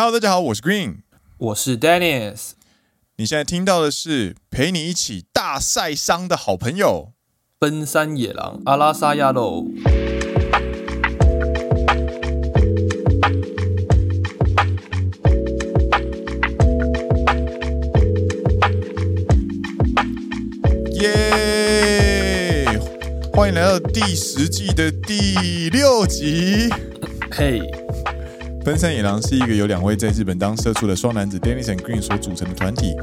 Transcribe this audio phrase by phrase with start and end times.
[0.00, 0.98] Hello，大家好，我是 Green，
[1.38, 2.52] 我是 Dennis。
[3.16, 7.14] 你现在听到的是陪你一起大晒伤的好朋友——
[7.58, 9.66] 奔山野狼阿拉萨亚喽。
[20.92, 22.78] 耶！
[23.32, 26.72] 欢迎来到第十季的第六集。
[27.32, 27.87] 嘿。
[28.68, 32.94] 分山野狼是一个由两位在日本当社畜的双男子 Dennis and Green 所组成的团体，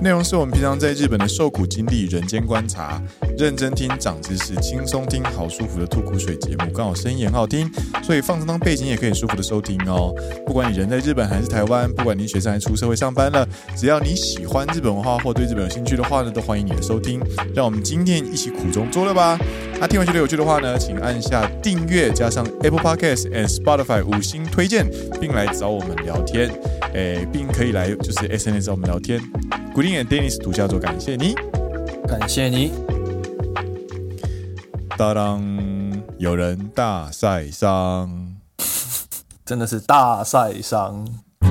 [0.00, 3.02] 内容是我们平常在日本的受苦经历、人间观察，
[3.36, 6.70] 认真听、长知识、轻松听，好舒服的吐苦水节目。
[6.72, 7.68] 刚好声音也很好听，
[8.04, 10.14] 所以放着当背景也可以舒服的收听哦。
[10.46, 17.20] 不管你人在日本还是台湾，不管你学生还出社会上班了，只要你喜欢日本文化或对日本有兴趣的话呢，都欢迎你的收听。
[17.52, 19.36] 让我们今天一起苦中作乐吧。
[19.80, 24.86] 那、听完觉得有趣的话呢，请按下订阅，加上 Apple Podcast and Spotify 五星推荐，
[25.20, 26.48] 并来找我们聊天，
[26.94, 29.20] 诶，并可以来就是 SNS 找我们聊天。
[29.78, 31.36] Green and Dennis 独家做感谢你，
[32.08, 32.72] 感谢你。
[34.96, 38.34] 当当有人大晒伤，
[39.46, 41.06] 真的是大晒伤。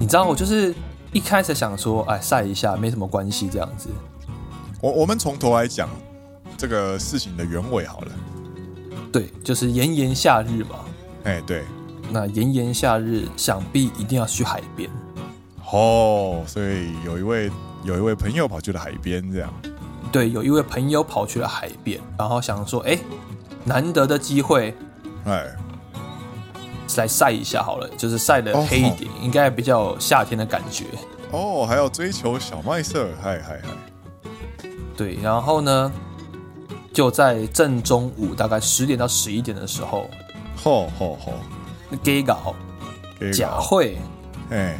[0.00, 0.74] 你知道我就是。
[1.12, 3.90] 一开始想说，哎，晒一下没什么关系，这样子。
[4.80, 5.90] 我我们从头来讲
[6.56, 8.12] 这个事情的原委好了。
[9.12, 10.76] 对，就是炎炎夏日嘛。
[11.24, 11.64] 哎，对。
[12.10, 14.90] 那炎炎夏日，想必一定要去海边。
[15.72, 17.50] 哦，所以有一位
[17.84, 19.52] 有一位朋友跑去了海边，这样。
[20.12, 22.98] 对，有一位朋友跑去了海边，然后想说，哎，
[23.64, 24.74] 难得的机会，
[25.24, 25.46] 哎。
[26.96, 30.86] 来晒一下好了，就是晒的黑一点，哦、应该比较有夏天的感觉。
[31.30, 34.68] 哦，还要追求小麦色，嗨嗨嗨！
[34.96, 35.90] 对，然后呢，
[36.92, 40.10] 就在正中午，大概十点到十一点的时候，
[40.56, 41.59] 吼吼吼，那
[42.02, 42.54] gay 搞
[43.32, 43.98] 假会，
[44.50, 44.78] 哎，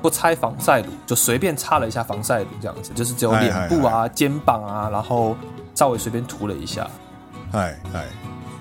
[0.00, 5.36] 不拆防晒乳，就随便擦了一下防晒乳，这样子，就是只有脸部啊、肩膀啊，然后
[5.74, 6.88] 稍微随便涂了一下，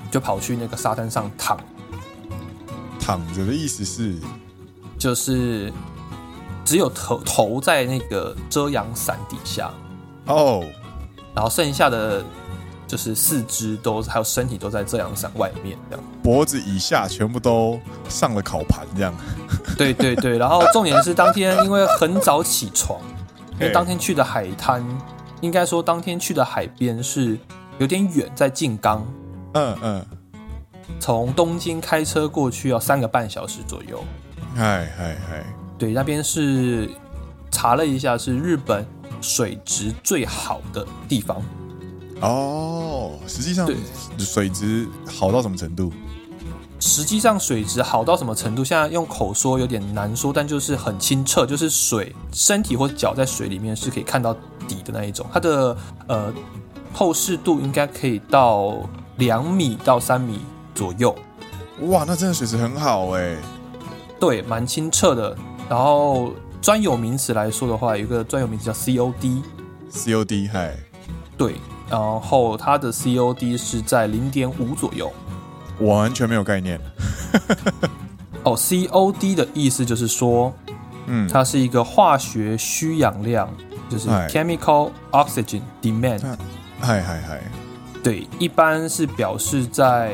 [0.09, 1.57] 就跑去那个沙滩上躺。
[2.99, 4.15] 躺着的意思是，
[4.97, 5.71] 就是
[6.65, 9.71] 只有头头在那个遮阳伞底下。
[10.25, 10.63] 哦，oh.
[11.33, 12.23] 然后剩下的
[12.89, 17.79] 就是四肢都还有身体都在遮阳伞外面这样，脖子以下全部都
[18.09, 19.13] 上了烤盘这样。
[19.77, 22.99] 对对对，然后重点是当天因为很早起床，
[23.53, 24.83] 因为当天去的海滩，
[25.39, 27.37] 应该说当天去的海边是
[27.77, 29.05] 有点远，在静冈。
[29.53, 30.05] 嗯嗯。
[30.99, 34.03] 从东京开车过去要三个半小时左右。
[34.55, 35.45] 嗨嗨嗨，
[35.77, 36.89] 对，那边是
[37.51, 38.83] 查了一下，是日本
[39.21, 41.39] 水质最好的地方。
[42.21, 43.75] 哦，实际上对
[44.17, 45.91] 水质好到什么程度？
[46.79, 48.63] 实际上水质好到什么程度？
[48.63, 54.33] 现在用口说有点难说，但就是很清澈，就是水身体或脚在水里面是可以看到
[54.67, 55.25] 底的那一种。
[55.33, 55.75] 它的
[56.07, 56.33] 呃
[56.93, 58.77] 透视度应该可以到
[59.17, 60.39] 两米到三米。
[60.75, 61.13] 左右，
[61.87, 63.35] 哇，那真的水质很好哎，
[64.17, 65.35] 对，蛮清澈的。
[65.67, 66.31] 然后
[66.61, 70.73] 专有名词来说的话，有一个专有名词叫 COD，COD，嗨，
[71.37, 71.55] 对，
[71.89, 75.11] 然后它的 COD 是在零点五左右，
[75.79, 76.79] 完全没有概念。
[78.43, 80.53] 哦，COD 的意思就是说，
[81.07, 83.49] 嗯，它是一个化学需氧量，
[83.89, 86.21] 就是 chemical oxygen demand，
[86.79, 87.41] 嗨嗨嗨，
[88.03, 90.13] 对，一般是表示在。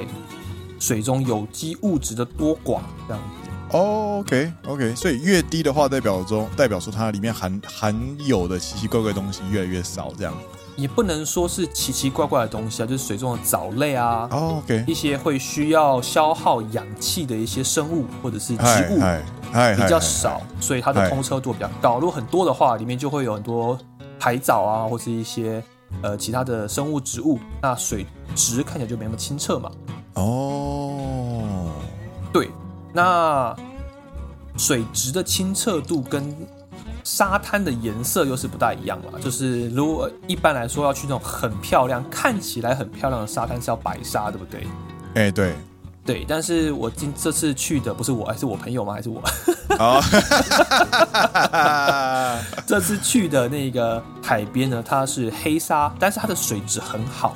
[0.77, 3.49] 水中有机物质的多寡这样子。
[3.71, 10.33] Oh, OK OK，所以越低的话，代表中代表说它里面含含有的奇奇怪怪的东西越来越少，这样。
[10.75, 18.99] 也不能说是奇奇怪怪的东西啊，就是水中的藻类啊，oh, OK，一些会需要消耗氧气的一些生物或者是植物
[19.75, 21.99] 比较少，所以它的通车度比较高。
[21.99, 23.77] 如果很多的话，里面就会有很多
[24.19, 25.63] 海藻啊，或是一些
[26.01, 28.05] 呃其他的生物植物，那水
[28.35, 29.71] 质看起来就没那么清澈嘛。
[30.15, 31.71] 哦，
[32.33, 32.49] 对，
[32.91, 33.55] 那
[34.57, 36.35] 水质的清澈度跟
[37.05, 39.19] 沙滩的颜色又是不大一样了。
[39.21, 44.67] 就是如果一般来说要去那种很漂亮、看起来很漂亮的沙滩是要白沙，对不对？
[45.13, 45.55] 哎、欸，对，
[46.03, 46.25] 对。
[46.27, 48.93] 但是我今这次去的不是我，还是我朋友吗？
[48.93, 49.23] 还是我？
[49.79, 50.01] 哦，
[52.67, 57.35] 这次去的那个海边呢，它是黑沙，但是它的水质很好。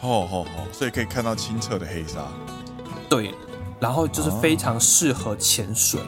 [0.00, 2.20] 哦哦哦，所以可以看到清澈的黑沙，
[3.08, 3.34] 对，
[3.80, 6.00] 然后就是非常适合潜水，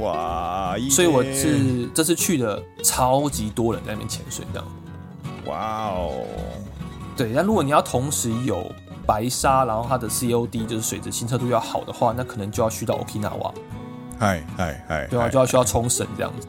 [0.00, 0.76] 哇！
[0.90, 4.68] 所以我是这次去的超级多人在那边潜水，这样，
[5.46, 6.24] 哇哦，
[7.16, 7.30] 对。
[7.30, 8.70] 那如果你要同时有
[9.06, 13.52] 白沙，然后它的 COD 就是水质清澈度要好的话，那可能就要去到 Okinawa。
[14.18, 16.48] 嗨嗨嗨，对啊，就要需要冲绳这样子。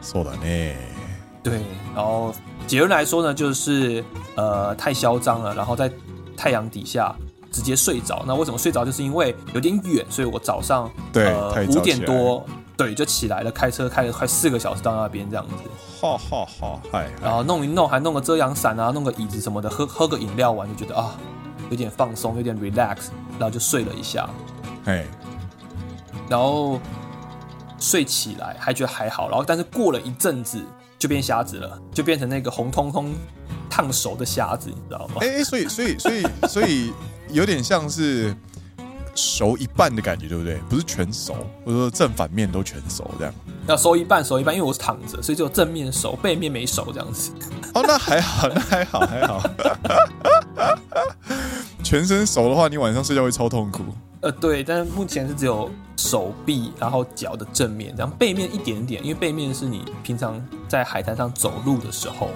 [0.00, 0.74] 说的呢。
[1.42, 1.62] 对，
[1.94, 2.32] 然后
[2.66, 4.04] 结论来说呢，就是
[4.36, 5.90] 呃太嚣张了，然后在
[6.36, 7.14] 太阳底下
[7.50, 8.22] 直接睡着。
[8.26, 8.84] 那为什么睡着？
[8.84, 12.44] 就是因为有点远，所以我早上对呃五点多
[12.82, 15.54] 对就起来了，开车开了快四个小时到那边这样子。
[16.00, 21.14] 哈哈哈，嗨，然后弄一弄，还弄个遮阳伞啊，弄个椅子什么的，喝喝个饮料完就觉得啊
[21.68, 24.26] 有点放松，有点 relax，然后就睡了一下。
[24.86, 25.06] 嘿，
[26.28, 26.80] 然后
[27.78, 30.64] 睡起来还觉得还好，然后但是过了一阵子。
[30.98, 33.14] 就变瞎子了，就变成那个红彤彤
[33.70, 35.14] 烫熟的虾子，你知道吗？
[35.22, 36.92] 哎、欸，所以所以所以所以
[37.30, 38.36] 有点像是
[39.14, 40.56] 熟一半的感觉，对不对？
[40.68, 41.34] 不是全熟，
[41.64, 43.34] 或者说正反面都全熟这样。
[43.66, 47.32] 要熟一半，熟一半，因为我是躺着，所以只有正面熟，背面没熟这样子。
[47.74, 49.42] 哦，那还好，那还好，还好。
[51.82, 53.84] 全身熟的话，你晚上睡觉会超痛苦。
[54.20, 62.30] 呃，对，但是目前是只有手臂，然后脚的正面，然后背面一点点，因为背面是你平常在海滩上走路的时候，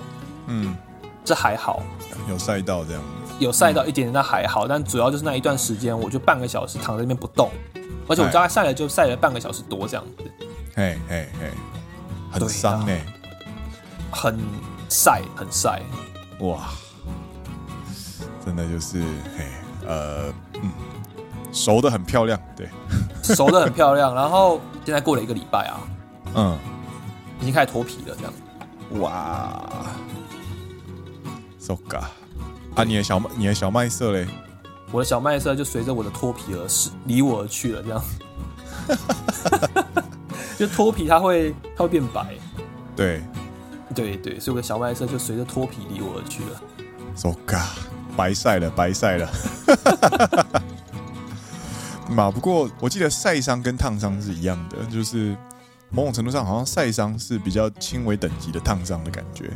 [0.47, 0.75] 嗯，
[1.25, 1.83] 这还好，
[2.29, 7.51] 有赛道这样子，有晒到一点点，那还好，但主要就是那一段时间，我就半个小时躺在那边不动，
[8.09, 10.25] 而且我大概晒了就晒了半个小时多这样子，
[10.75, 11.51] 嘿嘿嘿，
[12.33, 12.93] 很伤呢，
[14.11, 14.39] 很
[14.89, 15.83] 晒，很晒，
[16.41, 16.71] 哇，
[18.45, 19.01] 真的就是
[19.37, 19.45] 嘿，
[19.87, 20.33] 呃，
[20.63, 20.71] 嗯。
[21.53, 22.69] 熟的很漂亮，对，
[23.23, 24.13] 熟的很漂亮。
[24.13, 25.81] 然后现在过了一个礼拜啊，
[26.35, 26.59] 嗯，
[27.41, 28.33] 已经开始脱皮了，这样。
[29.01, 29.63] 哇
[31.61, 32.03] ，so ga
[32.75, 34.27] 啊，你的小麦，你的小麦色嘞？
[34.91, 38.05] 我的小麦色就随着我的脱皮而是，离我而去了，这样。
[40.59, 42.35] 就脱皮它会，它会变白。
[42.97, 43.23] 对，
[43.95, 46.61] 对对，所以我的小麦色就随着脱皮离我而去了。
[47.15, 47.35] so
[48.17, 49.29] 白晒了，白晒了。
[52.11, 55.37] 嘛，不过我记得晒伤跟烫伤是一样的，就是
[55.91, 59.51] 某种程度上好像晒伤是比较轻微等级的烫伤的感觉。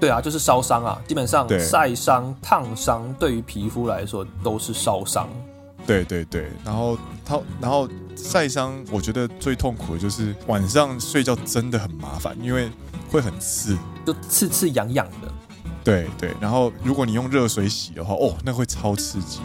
[0.00, 5.28] 对啊，就是烧伤啊，基本上晒伤、烫伤对于皮肤来说都是烧伤。
[5.86, 12.70] 对对对，然后它然后晒伤，我觉得最痛苦的就是晚上睡觉真的很麻烦，因为
[13.10, 13.76] 会很刺，
[14.06, 15.28] 就刺刺痒痒的。
[15.82, 19.40] 对对，然后如果你用热水洗的话，哦，那会超刺激。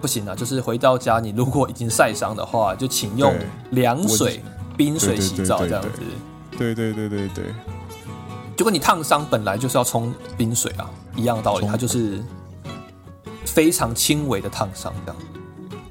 [0.00, 3.34] 不行啊，就是回到家，你如果已经晒伤的话，就请用
[3.70, 4.42] 凉水、
[4.76, 5.90] 冰水洗澡这样子。
[6.56, 7.44] 对对对对对，
[8.58, 12.20] 就跟你烫伤本来就是要冲冰水啊，一样的道理，它就是
[13.46, 15.22] 非常轻微的烫伤这样。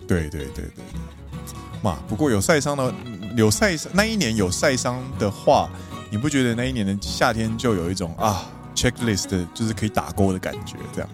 [0.06, 2.94] 对对对对不过有晒伤的，
[3.38, 5.70] 有晒伤那一年有晒伤的话，
[6.12, 8.44] 你不觉得那一年的夏天就有一种啊
[8.76, 11.10] checklist 的就是可以打勾的感觉这样？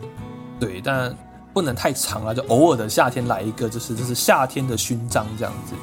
[0.59, 1.15] 对，但。
[1.53, 5.75] 不能太长了，就偶尔的夏天来一个，就是就是夏天的勋章这样子。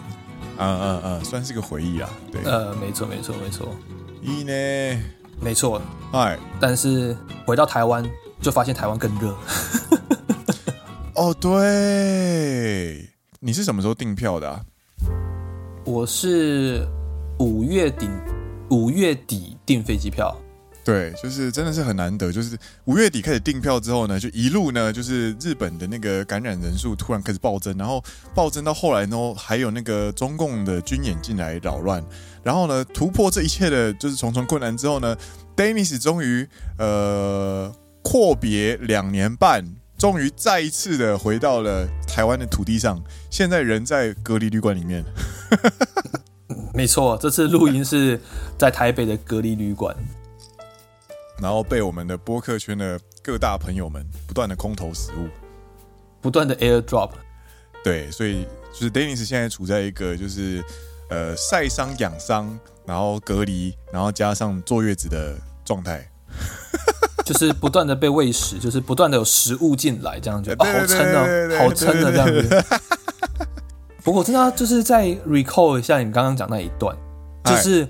[0.58, 2.10] 嗯嗯嗯，算是个回忆啊。
[2.32, 3.68] 对，呃，没错没错没错。
[4.20, 5.00] 一呢？
[5.40, 5.80] 没错。
[6.12, 7.16] 哎，但是
[7.46, 8.04] 回到台湾
[8.40, 9.34] 就发现台湾更热。
[11.14, 13.08] 哦，对，
[13.40, 14.60] 你是什么时候订票的啊？
[15.84, 16.86] 我是
[17.38, 18.08] 五月底
[18.70, 20.36] 五月底订飞机票。
[20.82, 28.02] 对，就是真的是很难得，就是五月底开始订票之后呢，就一路呢，就是日本的那个感染人数突然开始暴增，然后
[28.34, 32.02] 暴增到后来呢，还有那个中共的军演进来扰乱，
[32.42, 35.16] 然后呢，突破这一切的就是重重困难之后呢
[35.56, 39.64] ，Dennis 终于呃阔别两年半，
[39.98, 45.04] 终于再一次的回到了台湾的土地上，现在人在隔离旅馆里面。
[46.74, 48.20] 没错，这次录音是
[48.58, 49.94] 在台北的隔离旅馆。
[51.40, 55.26] 然后被我们的播客圈的各大朋友们不断的空投食物，
[56.20, 57.12] 不断的 airdrop，
[57.82, 60.62] 对，所以就是 Dennis 现在处在一个就是
[61.10, 66.08] 呃晒伤养伤，然后隔离，然后加上坐月子的状态，
[67.24, 72.64] 就是不断的被喂食，就是不断的有食物进来，这样就、哦、好撑啊，好撑啊这样子。
[74.02, 76.96] 不过真的就是在 recall 一下你刚刚讲那一段，
[77.44, 77.86] 就是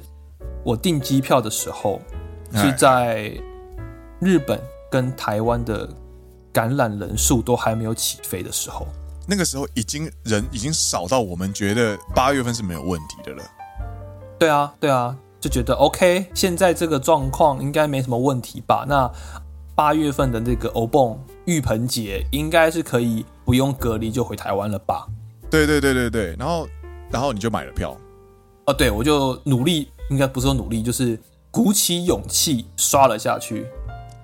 [0.64, 2.00] 我订机票的时候。
[2.52, 3.32] 是在
[4.18, 4.60] 日本
[4.90, 5.88] 跟台湾的
[6.52, 8.88] 感染人数都还没有起飞的时候，
[9.26, 13.42] 那个时候已经人已经少到我们觉得八月份是没有问题的了。
[14.38, 18.84] 对啊，对啊，就觉得 OK，现在这个状况应该没什么问题吧？
[18.88, 19.10] 那
[19.74, 25.06] 八月份的那个欧蹦浴盆节应该是可以不用隔离就回台湾了吧？
[25.50, 26.68] 对对对对对，然后
[27.10, 27.96] 然后你就买了票。
[28.66, 31.18] 哦，对，我就努力，应该不是说努力，就是。
[31.52, 33.66] 鼓起勇气刷了下去，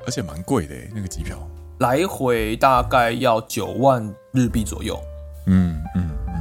[0.07, 1.37] 而且蛮贵的，那个机票。
[1.79, 4.99] 来回大概要九万日币左右。
[5.47, 6.35] 嗯嗯嗯，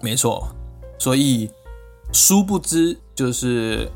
[0.00, 0.48] 没错。
[0.98, 1.50] 所以
[2.12, 3.90] 殊不知，就是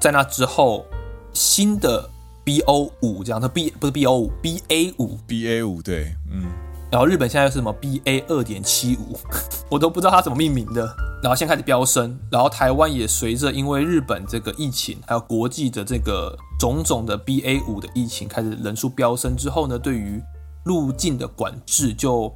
[0.00, 0.84] 在那之后，
[1.32, 2.08] 新的
[2.44, 6.46] BO 五这样，它 B 不是 BO 五，BA 五，BA 五对，嗯。
[6.90, 9.18] 然后日本现在是什么 BA 二点七五，
[9.68, 10.94] 我都不知道它怎么命名的。
[11.22, 20.18] 然后现在开始飙升，然后台湾也随着因为日本这个疫情，还有国际的这个种种的 BA 五的疫情开始人数飙升之后呢，对于
[20.64, 22.34] 入境的管制就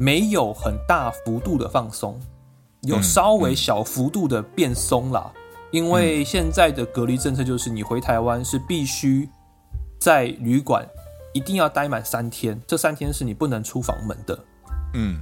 [0.00, 2.18] 没有很大幅度的放松，
[2.80, 5.32] 有稍微小幅度的变松啦。
[5.70, 9.28] 因为现在的隔离政策就是你回台湾是必须
[10.00, 10.84] 在旅馆。
[11.32, 14.36] 一定要待满三天，这三天是你不能出房门的。
[14.94, 15.20] 嗯，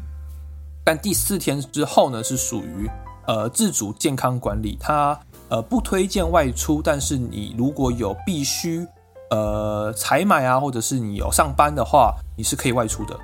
[0.83, 2.89] 但第四天之后呢，是属于
[3.27, 8.87] 呃自主健康管理，它呃不推荐外出，但是你如果有必须
[9.31, 13.19] 呃采买啊，或者是你有上班的话，你是可以外出的。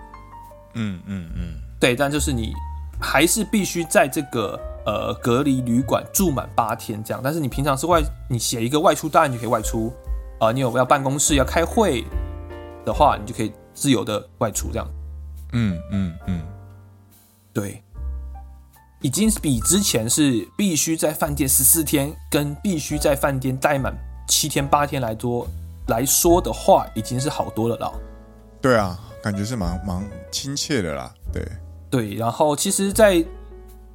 [0.75, 2.53] 嗯嗯嗯，对，但就是你
[3.01, 9.93] 还是必须在这个呃隔离旅馆住满八天这样，但是你平常是外，你写一个外出单，你就可以外出
[10.39, 12.05] 啊、呃，你有要办公室要开会。
[12.85, 14.89] 的话，你就可以自由的外出，这样。
[15.53, 16.43] 嗯嗯嗯，
[17.53, 17.81] 对，
[19.03, 23.95] 已经比之前是必须在饭店十四天，跟必须在饭店待满
[24.27, 25.47] 七天八天来多
[25.89, 27.93] 来说的话，已经是好多了啦。
[28.61, 31.13] 对啊，感觉是蛮蛮亲切的啦。
[31.33, 31.47] 对
[31.91, 33.23] 对，然后其实在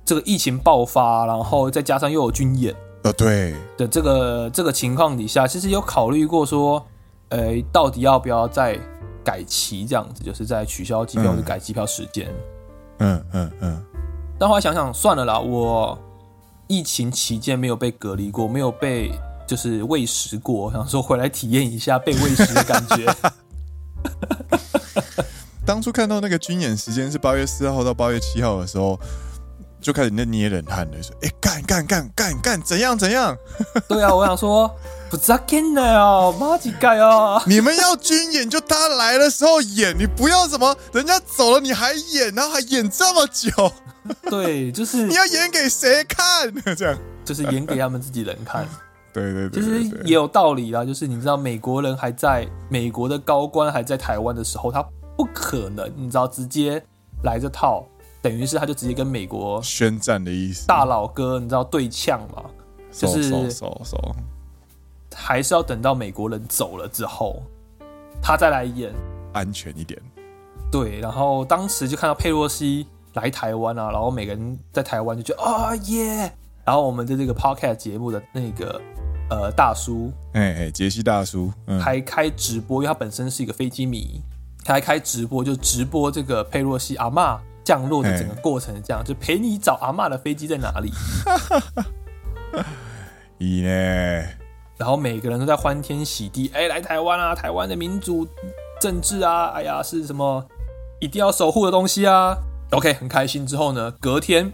[0.05, 6.85] 这个疫情爆发，然后再加上又有军演，呃，对的这个这个情况底下，其实有考虑过说。
[7.29, 8.79] 呃，到底要不要再
[9.21, 10.23] 改期这样子？
[10.23, 12.33] 就是在取消机票，或者改机票时间。
[12.99, 13.85] 嗯嗯嗯。
[14.39, 15.97] 但后来想想，算了啦，我
[16.67, 19.11] 疫情期间没有被隔离过，没有被
[19.47, 23.13] 就是喂食过，想说回来体验一下被喂食的感觉。
[25.65, 28.97] 当初看到那个军演时间是八月四号到八月七号的时候，
[29.81, 33.35] 就开始那捏冷汗了，说：“哎，干干干干干，怎样怎样？”
[33.89, 34.71] 对啊，我想说。
[35.09, 37.41] 不扎根的哦，妈几盖哦！
[37.45, 43.49] 你们要军演就他来的时候演，你不要什么人家走了你还演，然后还演这么久。
[44.29, 46.53] 对，就是 你要演给谁看？
[46.75, 48.67] 这样就是演给他们自己人看。
[49.13, 50.83] 对对对，其实也有道理啦。
[50.83, 54.85] 就是你知道，美国人还在美国的高官还在台湾的时候，他
[55.15, 56.83] 不可能你知道直接
[57.23, 57.85] 来这套，
[58.21, 60.67] 等于是他就直接跟美国宣战的意思。
[60.67, 62.43] 大佬哥，你知道对呛嘛？
[62.91, 63.29] 就是。
[63.29, 64.15] So, so, so.
[65.19, 67.41] 还是要等到美国人走了之后，
[68.21, 68.93] 他再来演，
[69.33, 69.99] 安全一点。
[70.71, 76.31] 对，然后当时就看到佩洛西来台湾啊，然后每个人在台湾就觉得啊耶，
[76.63, 78.79] 然后我们的这个 podcast 节目的那个
[79.31, 84.21] 呃大叔，哎哎杰西大叔，嗯、还开直播，因为他本身是一个飞机迷，
[84.63, 90.91] 他还开直播就直播这个佩洛西阿妈降落的整个过程，这样就陪你找阿妈的飞机在哪里。
[93.39, 94.46] 咦呢？
[94.77, 97.33] 然后每个人都在欢天喜地，哎，来台湾啊！
[97.33, 98.27] 台湾的民主
[98.79, 100.45] 政治啊，哎呀，是什么
[100.99, 102.37] 一定要守护的东西啊
[102.71, 103.45] ？OK，很开心。
[103.45, 104.53] 之后呢，隔天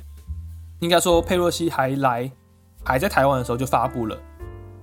[0.80, 2.32] 应该说佩洛西还来，
[2.86, 4.18] 还在台湾的时候就发布了，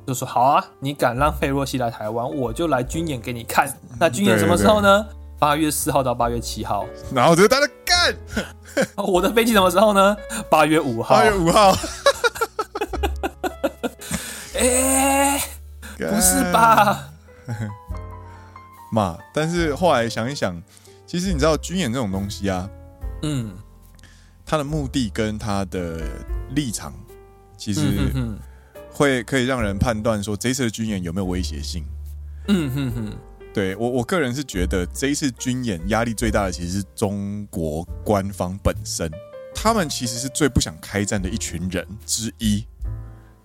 [0.06, 3.74] 就说好啊，你敢让佩洛西来台湾，我就来军演给你看。
[3.98, 5.06] 那军演什么时候呢？
[5.38, 6.84] 八月四号到八月七号。
[7.14, 8.14] 然后就大家干，
[9.08, 10.14] 我的飞机什么时候呢？
[10.50, 11.14] 八月五号。
[11.14, 11.72] 八月五号。
[14.60, 15.40] 哎、
[15.96, 17.12] 不是吧？
[18.92, 20.60] 嘛，但是后来想一想，
[21.06, 22.68] 其实你知道军演这种东西啊，
[23.22, 23.56] 嗯，
[24.44, 26.02] 他的目的跟他的
[26.54, 26.92] 立场，
[27.56, 28.12] 其实
[28.92, 31.84] 会可以让人判断说这一次的军演有没有威胁性。
[32.48, 33.16] 嗯哼哼，
[33.54, 39.10] 对我我个人是觉得这一次军演压力最大的其实是中国官方本身，
[39.54, 42.66] 他们其实是最不想开战的一群人之一。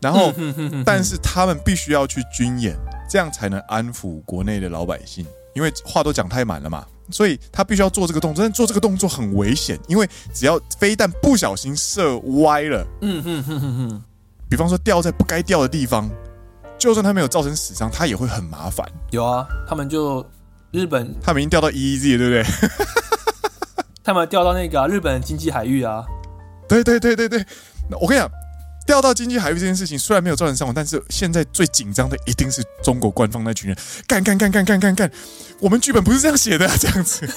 [0.06, 0.32] 然后，
[0.86, 2.78] 但是他们必须要去军演，
[3.10, 8.44] 这样才能安抚国内的老百姓，因为话都讲太满了嘛，所以他必须要做这个动作。
[8.44, 14.04] 但做这个动作很危险，因为只要飞弹不小心射歪了，嗯哼哼哼哼，
[14.48, 16.08] 比方说掉在不该掉的地方，
[16.78, 18.88] 就算他没有造成死伤，他也会很麻烦。
[19.10, 20.24] 有啊，他们就
[20.70, 22.70] 日本，他们已经掉到 EEZ 了，对不对？
[24.06, 26.06] 他们掉到那个、啊、日本经济海域啊。
[26.70, 27.44] 对对对对对，
[28.00, 28.30] 我跟你讲。
[28.86, 33.77] 掉到经济海域这件事情虽然没有造成伤亡，但是现在最紧张的一定是中国官方那群人，
[34.08, 35.12] 干干干干干干干，
[35.60, 37.27] 我们剧本不是这样写的，这样子。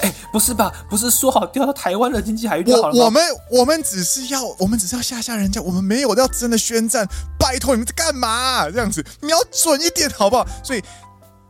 [0.00, 0.72] 哎、欸，不是吧？
[0.88, 3.00] 不是说好掉到台湾的经济海域就好了吗？
[3.00, 7.04] 我我们我们只是要我们只是要吓吓人家，我们没有要真的宣战。
[7.38, 8.70] 拜托你们在干嘛？
[8.70, 10.46] 这样子瞄准一点好不好？
[10.62, 10.82] 所以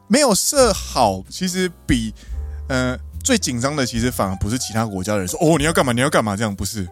[0.06, 2.14] 没有设好，其实比
[2.68, 6.88] 呃最紧张的，其实反而不是其他国家的人说哦，你要干嘛，你要干嘛这样不是，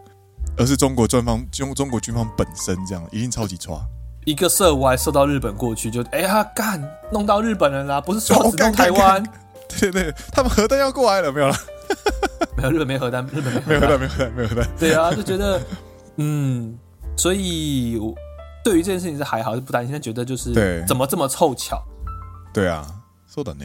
[0.57, 3.79] 而是中国军方中中国军方本身这样一定超级抓。
[4.25, 9.23] 一个射我还射到日本过去，就哎呀干，弄到日本人啦，不是说只弄台湾？
[9.79, 11.55] 对对，他们核弹要过来了没有了？
[12.57, 14.67] 没有，日本没核弹， 日本没核弹，没有核弹，没有核弹。
[14.77, 15.61] 对啊，就觉得
[16.17, 16.77] 嗯，
[17.15, 17.99] 所以
[18.63, 21.81] 对于这件事情是还好，是不担心，但觉得就是对，怎么这么凑巧？
[22.53, 22.85] 对啊，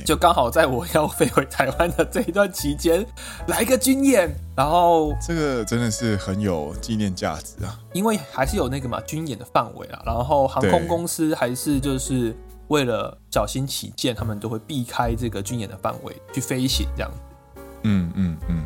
[0.04, 3.06] 就刚好在我要飞回台湾的这一段期间
[3.46, 12.36] 来个军演，然后这个真的是很有纪念价值啊，因为还是有那个嘛军演的范围啊，然后航空公司还是就是。
[12.68, 17.18] 为了小心起见，他们都会避开这个军演的范围去飞行，这样子。
[17.82, 18.64] 嗯嗯嗯，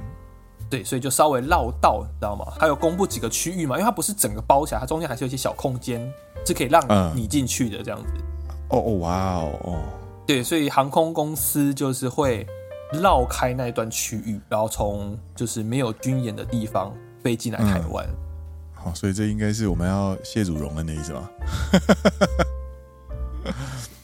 [0.70, 2.46] 对，所以就稍微绕道，你知道吗？
[2.56, 6.08] 还有公布几个区域嘛，因为它不是整个包起来，它中间还是有一些小空间
[6.46, 6.80] 是可以让
[7.16, 8.06] 你进去的，这样子。
[8.68, 9.82] 哦哦，哇哦哦。
[10.25, 12.45] 对，所以航空公司就是会
[12.93, 16.93] 绕开那一段区域，然后从就是没有军演的地方
[17.23, 18.05] 飞进来台湾。
[18.73, 21.29] 好、嗯哦，所以这应该是我们要谢主隆恩的意思吗？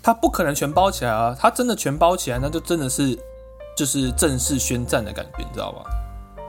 [0.03, 1.35] 他不可能全包起来啊！
[1.37, 3.17] 他真的全包起来，那就真的是
[3.75, 5.83] 就是正式宣战的感觉，你知道吗？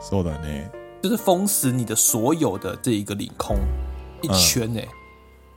[0.01, 0.69] そうだね，
[1.01, 3.57] 就是封死你的所有的这一个领空
[4.21, 4.81] 一圈呢。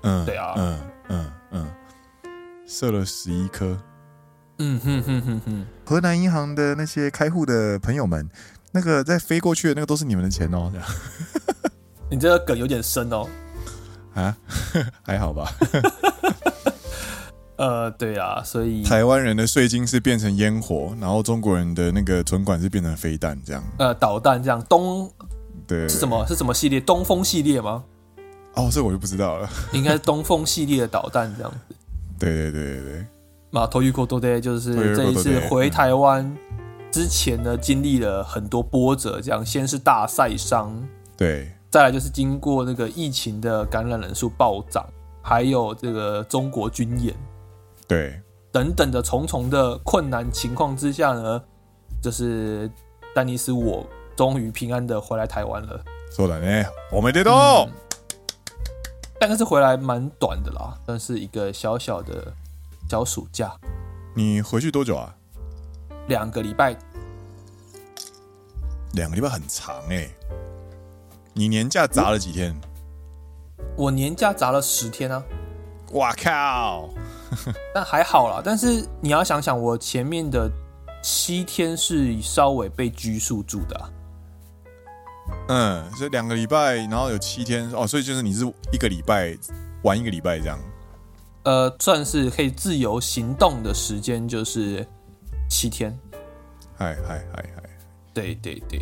[0.02, 1.70] 嗯，对啊，嗯嗯嗯，
[2.66, 3.78] 射了十一颗。
[4.59, 5.65] 嗯哼哼哼哼。
[5.85, 8.27] 河南银行的那些开户的朋友们，
[8.71, 10.69] 那个在飞过去的那个都是你们的钱哦。
[10.73, 10.87] 这样，
[12.11, 13.27] 你这个梗有点深哦。
[14.13, 14.35] 啊，
[15.03, 15.51] 还好吧。
[17.57, 23.63] 呃，对啊，所以台湾人的税金是变成烟火，然后中国人的那个存款是变成飞弹这样。
[23.79, 25.11] 呃，导弹这样，东
[25.65, 26.23] 对是什么？
[26.27, 26.79] 是什么系列？
[26.79, 27.83] 东风系列吗？
[28.53, 29.49] 哦，这我就不知道了。
[29.73, 31.75] 应该是东风系列的导弹这样子。
[32.19, 33.05] 对对对对对。
[33.49, 36.35] 嘛，头一过多的，就是这一次回台湾
[36.91, 40.71] 之前呢，经历了很多波折，这样先是大晒伤，
[41.15, 44.85] 对，再来就是经过那个疫情的感染人数暴涨，
[45.21, 47.15] 还有这个中国军演。
[47.87, 48.19] 对，
[48.51, 51.41] 等等的重重的困难情况之下呢，
[52.01, 52.69] 就是
[53.15, 55.79] 丹尼斯我终于平安的回来台湾了。
[56.11, 57.67] 说的呢，我没得到，
[59.19, 62.33] 但是回来蛮短的啦，算是一个小小的
[62.89, 63.51] 小暑假。
[64.15, 65.15] 你回去多久啊？
[66.07, 66.75] 两个礼拜。
[68.93, 70.15] 两个礼拜很长哎、欸。
[71.33, 72.59] 你年假砸了几天？
[73.75, 75.23] 我，我年假砸了十天啊！
[75.91, 76.89] 哇靠！
[77.75, 80.49] 但还好啦，但是你要想想，我前面的
[81.03, 83.89] 七天是稍微被拘束住的啊。
[85.49, 89.37] 嗯，所以两个礼拜，然后有七天哦，所以就是你是一个礼拜
[89.83, 90.57] 玩一个礼拜这样。
[91.47, 94.85] 呃，算是可以自由行动的时间就是
[95.49, 95.97] 七天。
[96.75, 97.63] 嗨嗨嗨嗨！
[98.13, 98.77] 对对对，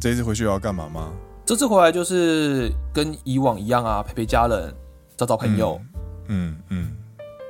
[0.00, 1.12] 这一次回去要干嘛吗？
[1.44, 4.74] 这次回来就是跟以往一样啊，陪陪家人，
[5.14, 5.78] 找找朋友。
[6.28, 6.88] 嗯嗯。
[6.88, 6.96] 嗯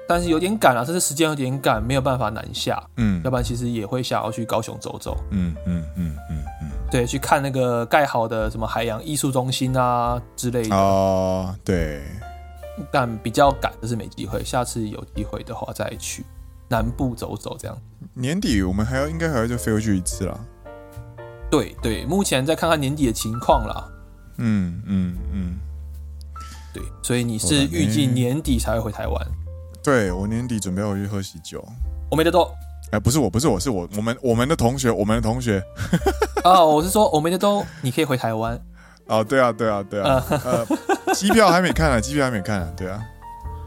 [0.08, 2.82] 但是有点赶啊，这次时间有点赶，没有办法南下。
[2.96, 5.16] 嗯，要不然其实也会想要去高雄走走。
[5.30, 10.74] 嗯嗯嗯嗯嗯，对，去看那个盖好的什么海洋艺术中心啊之类的。
[10.74, 12.02] 哦，对。
[12.92, 14.44] 但比较赶，就是没机会。
[14.44, 16.24] 下次有机会的话再去
[16.68, 17.76] 南部走走，这样。
[18.14, 20.38] 年底我们还要应该还要再飞回去一次啦。
[21.50, 23.88] 对对，目前再看看年底的情况啦。
[24.38, 25.58] 嗯嗯嗯，
[26.74, 29.26] 对，所以你是预计年底才会回台湾？
[29.82, 31.64] 对，我年底准备回去喝喜酒，
[32.10, 32.52] 我没得多。
[32.90, 35.62] 哎，不是我，不是我，是我，我们我们的同学，我们的同学。
[36.44, 38.60] 哦，我是说我没得多，你可以回台湾。
[39.06, 40.24] 哦，对啊，对啊，对啊。
[40.28, 40.66] 呃，
[41.14, 43.00] 机票还没看啊，机票还没看啊，对啊。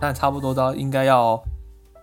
[0.01, 1.41] 那差不多到应该要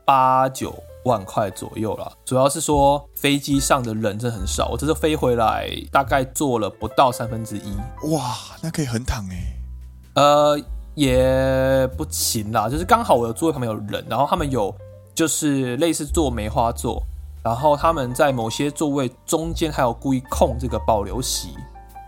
[0.04, 2.12] 八九万块左右了。
[2.24, 7.74] 主要是说飞机上的人真的很少，我这次飞回来大概坐了不到三分之一。
[8.12, 9.36] 哇，那可以横躺哎。
[10.14, 10.60] 呃。
[10.96, 14.74] 也不行啦，就是刚好我的座位旁边有人，然后他们有
[15.14, 17.02] 就是类似坐梅花座，
[17.42, 21.50] 然后他们在某些座位中间还有故意空这个保留席。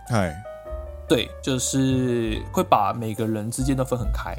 [0.07, 0.35] 嗨，
[1.09, 4.33] 对，就是会把每个人之间都分很开。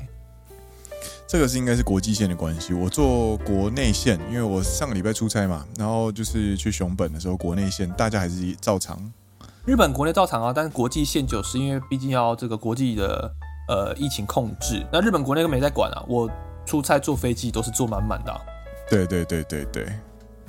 [1.26, 2.72] 这个是应该是国际线的关系。
[2.72, 8.98] 我坐国内线，因为我上个礼拜出差嘛，然后就是去熊本的时候，国内线大家还是照常。
[9.66, 13.30] 日本国内照常啊，但是国际线就是因为毕竟要这个国际的。
[13.68, 16.04] 呃，疫情控制，那日本国内都没在管啊。
[16.08, 16.28] 我
[16.66, 18.40] 出差坐飞机都是坐满满的啊。
[18.88, 19.86] 对对对对对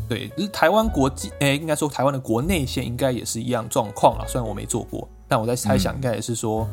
[0.10, 4.26] 对，台湾国际，哎，应该说台湾的国内线应该也是一样状况啊。
[4.28, 6.68] 虽然我没坐过，但我在猜想，应该也是说，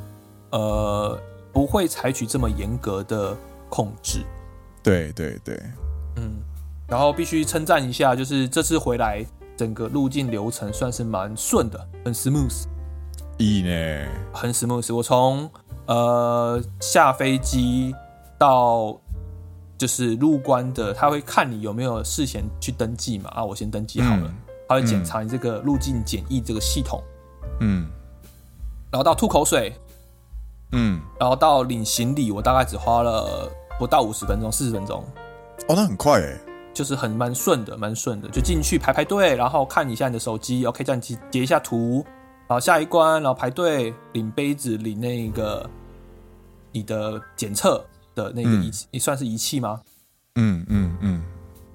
[0.51, 1.21] 嗯、呃，
[1.53, 3.37] 不会采取这么严格的
[3.69, 4.25] 控制。
[4.83, 5.57] 对对对，
[6.17, 6.41] 嗯，
[6.89, 9.25] 然后必须称赞一下，就是这次回来
[9.57, 12.65] 整个入境流程算是蛮顺的，很 smooth。
[13.37, 14.93] 一呢，很 smooth。
[14.93, 15.49] 我从
[15.87, 17.95] 呃下飞机
[18.37, 19.01] 到
[19.79, 23.31] 就是入关的，他会看你有没有事先去登记嘛？
[23.31, 24.35] 啊，我先登记好了，嗯、
[24.69, 27.01] 他会检查你这个入境检疫这个系统。
[27.61, 27.89] 嗯，
[28.91, 29.73] 然后到吐口水，
[30.73, 35.05] 嗯，然后到领行李，我大概只花了不到五十分钟，四十分钟。
[35.69, 36.39] 哦，那很快哎，
[36.73, 42.05] 就是很蛮顺的，蛮顺的，就进去排排队，然后看一下你的手机，OK，这样截截一下图。
[42.47, 45.69] 然后下一关，然后排队领杯子，领那个
[46.73, 49.83] 你的检测的那个仪器，你、嗯、算是仪器吗？
[50.37, 51.23] 嗯嗯嗯，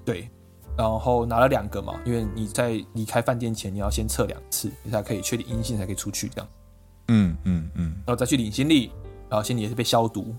[0.03, 0.27] 对。
[0.75, 6.49] 然后拿了两个嘛，因为你在离开饭店前，你要先测两次，你才可以确定阴性，才可以出去这样。
[7.07, 7.83] 嗯嗯嗯。
[8.05, 8.91] 然后再去领行李，
[9.29, 10.35] 然后行李也是被消毒。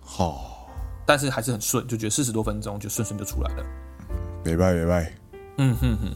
[0.00, 0.40] 好、哦，
[1.06, 3.64] 但是还是很顺，就觉得四十多分钟就顺顺就出来了。
[4.44, 5.12] 拜拜拜拜。
[5.58, 6.14] 嗯哼哼。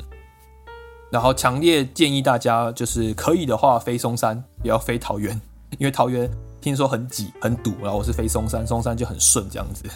[1.11, 5.41] 然后强烈建议大家，就是可以的话飞松山，也要飞桃园，
[5.79, 6.29] 因为桃园
[6.61, 7.73] 听说很挤很堵。
[7.81, 9.89] 然后我是飞松山，松山就很顺这样子。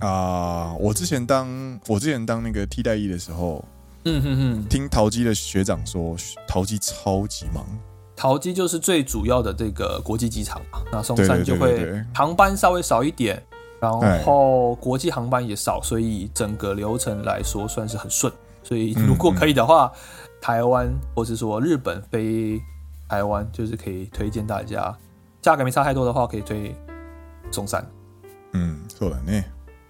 [0.00, 3.62] 啊、uh，我之前当我之前当那个替代役的时候，
[4.04, 6.16] 嗯哼哼，听桃机的学长说，
[6.48, 7.64] 桃机超级忙。
[8.16, 13.40] 桃机就是最主要的这个国际机场嘛，那松山就会航班稍微少一点，
[13.78, 13.92] 然
[14.24, 18.32] 后国际航班也少，所以整个流程来说算是很顺。
[18.62, 19.92] 所以如果可以的话。
[20.38, 22.60] 台湾，或是说日本飞
[23.08, 24.96] 台湾，就是可以推荐大家，
[25.42, 26.72] 价格没差太多的话，可以推
[27.50, 27.84] 松山。
[28.52, 29.42] 嗯，错了呢，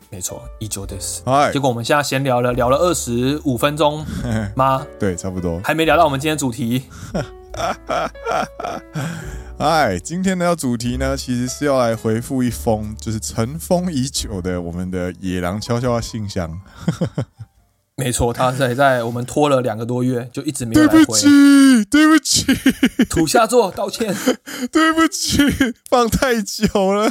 [0.09, 1.53] 没错，以上です。
[1.53, 4.03] 结果我们现在闲聊了，聊了二十五分钟
[4.57, 4.87] 吗？
[4.99, 6.85] 对，差不多，还没聊到我们今天主题。
[9.59, 16.61] 哎，今天的主题呢，其实是要来回复一封就是尘封已久的我们的野狼悄悄的信箱。
[17.97, 20.97] 没错，他在在我们拖了两个多月，就一直没有来回。
[20.97, 21.27] 对不起，
[21.91, 22.45] 对不起，
[23.09, 24.15] 土下座道歉。
[24.71, 25.39] 对不起，
[25.89, 27.11] 放太久了。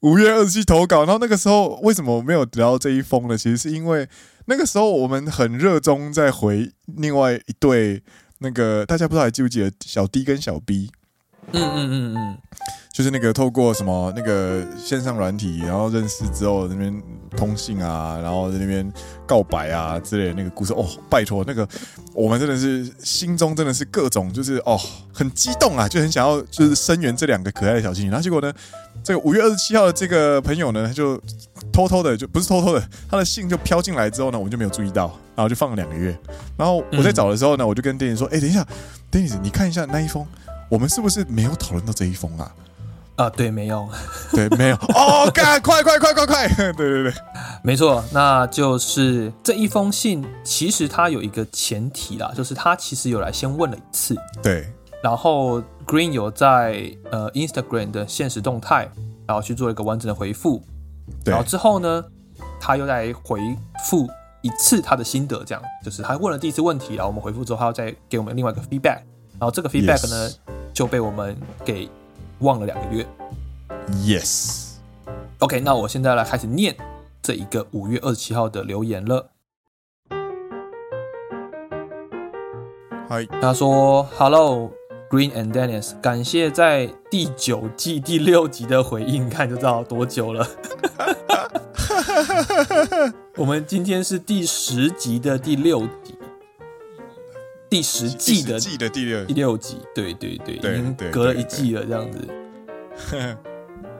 [0.00, 3.36] 五月二十七投稿，然后那个时候为什么没有得到这一封呢？
[3.36, 4.08] 其实是因为
[4.46, 8.02] 那个时候我们很热衷在回另外一对
[8.38, 10.90] 那个，大家不知道还记不记得小 D 跟小 B？
[11.52, 12.38] 嗯嗯嗯嗯。
[12.92, 17.02] 就是那个透过什么那个线上软体，然后认识之后那边
[17.36, 18.90] 通信啊，然后在那边
[19.26, 21.68] 告白啊之类的那个故事哦，拜托那个
[22.14, 24.80] 我们真的是心中真的是各种就是哦
[25.12, 28.10] 很激动啊，就很想要就是声援这两个可爱的小精灵。
[28.10, 28.50] 然后结果呢，
[29.04, 31.22] 这个五月二十七号的这个朋友呢，他就
[31.76, 36.18] 偷偷的就不是偷偷的，他的信就飘进来之后呢，我们就没有注意到，然后就放了两个月。
[36.56, 38.66] 然后我在找的时候呢，我就跟 Dennis 说：“哎，等一下
[39.12, 40.26] ，Dennis，你看一下那一封，
[40.70, 42.50] 我们是不是没有讨论到这一封啊？”
[43.16, 43.86] 啊，对，没有，
[44.30, 44.76] 对，没有。
[44.76, 46.48] 哦，干，快快快快快！
[46.72, 47.12] 对对对，
[47.62, 54.66] 没错，那就是这一封信，其实它有一个前提啦，就是他其实有来先问了一次，对，
[55.02, 58.86] 然后 Green 有在呃 Instagram 的现实动态，
[59.26, 60.62] 然后去做一个完整的回复，
[61.24, 62.04] 然后之后呢，
[62.60, 63.40] 他又来回
[63.84, 64.08] 复
[64.42, 69.00] 一次他的心得，这样，就是他问了第一次问题，然后我们回复之后，他要再给我们另外一个 feedback，
[69.38, 70.30] 然后这个 feedback 呢.
[70.72, 71.88] 就被我们给。
[72.40, 73.06] 忘了两个月
[74.04, 74.74] ，Yes。
[75.38, 76.76] OK，那我现在来开始念
[77.22, 79.30] 这一个五月二十七号的留言了。
[83.08, 84.70] 嗨，他说：“Hello,
[85.08, 90.44] Green and Dennis，感谢在第九季第六集的回应，看就知道多久了。
[93.36, 96.18] ”我们今天是第十集的第六集。
[97.68, 103.36] 第十季的季的第六第六集，对对对，对，已经隔了一季了，这样子。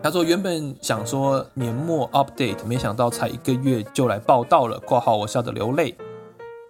[0.03, 5.97] 他说原本想说年末 update，没想到才一个月就来报道了，括号我笑得流泪。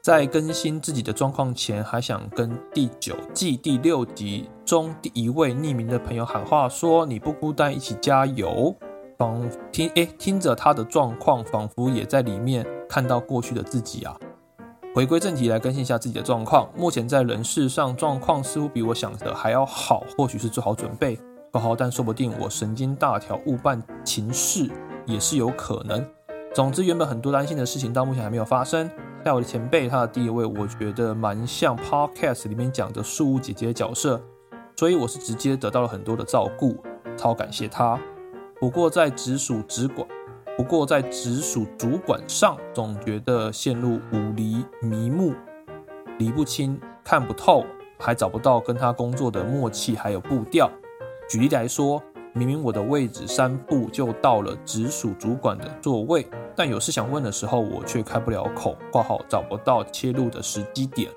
[0.06, 8.72] 在更新自己的状况前，还想跟第九季第六集中第一位匿名的朋友喊话，说你不孤单，一起加油。
[9.18, 9.42] 仿
[9.72, 14.16] 听诶，听着他的状况，仿佛也在里面看到过去的自己啊。
[14.94, 16.70] 回归正题，来更新一下自己的状况。
[16.76, 21.18] 目前在人事上状况似乎比我想的还要好，或许是做好准备，
[21.50, 24.70] 不好，但说不定我神经大条误办情事
[25.04, 26.06] 也是有可能。
[26.54, 28.88] 总之，原本很多担心的事情到目前还没有发生。
[29.26, 34.22] 在我的前辈，他的第一位，我觉得蛮像 Podcast 里面讲的树屋姐姐的角色，
[34.76, 36.76] 所以我是直接得到了很多的照顾，
[37.16, 37.98] 超感谢他。
[38.60, 40.06] 不过在直属直管。
[40.56, 45.34] 不过在直属主管上，总觉得陷入五厘迷雾，
[46.18, 47.64] 理不清、看不透，
[47.98, 50.70] 还找不到跟他工作的默契还有步调。
[51.28, 52.00] 举例来说，
[52.36, 61.10] 明明我的位置三步就到了直属主管的座位，但有事想问的时候，我却开不了口，挂号找不到切入的时机点，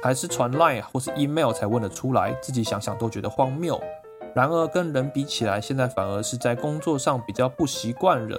[0.00, 3.82] 还是传 Line 或是 email 才问得出来，自己想想都觉得荒谬。
[4.32, 8.38] 然而跟人比起来，现在反而是在工作上比较不习惯了，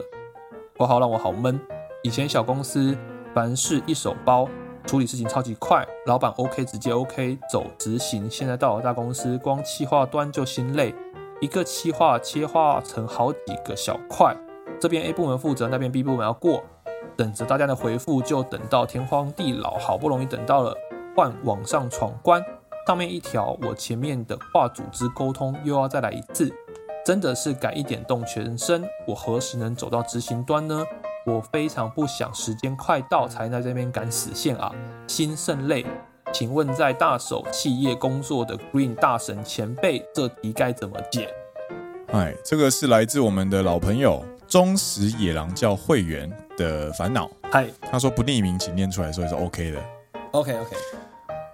[0.77, 1.59] 挂号让我好闷。
[2.01, 2.97] 以前小公司
[3.33, 4.47] 凡事一手包，
[4.85, 8.29] 处理事情超级快，老板 OK 直接 OK 走执行。
[8.31, 10.95] 现在到了大公司，光企划端就心累。
[11.41, 14.35] 一个企划切划成好几个小块，
[14.79, 16.63] 这边 A 部门负责，那边 B 部门要过，
[17.17, 19.77] 等着大家的回复，就等到天荒地老。
[19.77, 20.75] 好不容易等到了，
[21.15, 22.43] 换网上闯关，
[22.87, 26.49] 上面一条，我前面的跨组织沟通又要再来一次，
[27.05, 28.83] 真的是改一点动全身。
[29.05, 30.83] 我何时能走到执行端呢？
[31.25, 34.71] 我非常不想时间快到才在这边赶死线啊，
[35.07, 35.85] 心甚累。
[36.34, 41.28] 请问在大手企业工作的 Green 大神前辈，这题该怎么解？
[42.12, 47.30] 哎，这个是来自我们的老朋友忠实野狼教会员的烦恼。
[47.50, 49.82] 嗨，他说不匿名，请念出来，所以是 OK 的。
[50.32, 50.76] OK OK。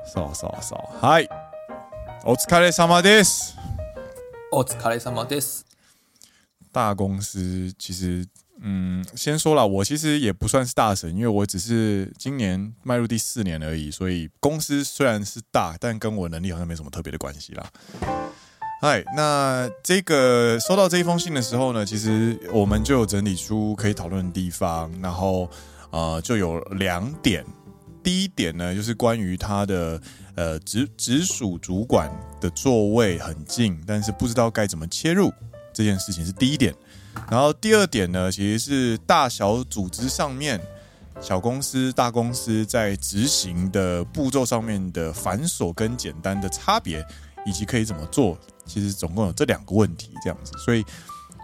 [0.04, 1.26] 扫扫扫，嗨，
[2.24, 3.54] お疲れ様です。
[4.50, 5.64] お疲れ様です。
[6.72, 8.26] 大公司其实。
[8.63, 17.67] 嗯，先说了，我其实也不算是大神，因为我只是今年迈入第四年而已，所以公司虽然是大，但跟我能力好像没什么特别的关系啦。
[18.81, 25.49] 嗨，那这个收到这一封信的时候呢，其实我们就有整理出可以讨论的地方，然后
[25.89, 27.43] 呃，就有两点。
[28.03, 30.01] 第一点呢，就是关于他的
[30.35, 35.31] 呃直直属主管的座位很近，但是不知道该怎么切入
[35.73, 36.73] 这件事情是第一点。
[37.29, 40.59] 然后第二点呢，其实是大小组织上面，
[41.21, 47.05] 小公司、大公司在执行的步骤上面的繁琐跟简单的差别，
[47.45, 48.37] 以及可以怎么做。
[48.65, 50.85] 其实总共有这两个问题这样子，所以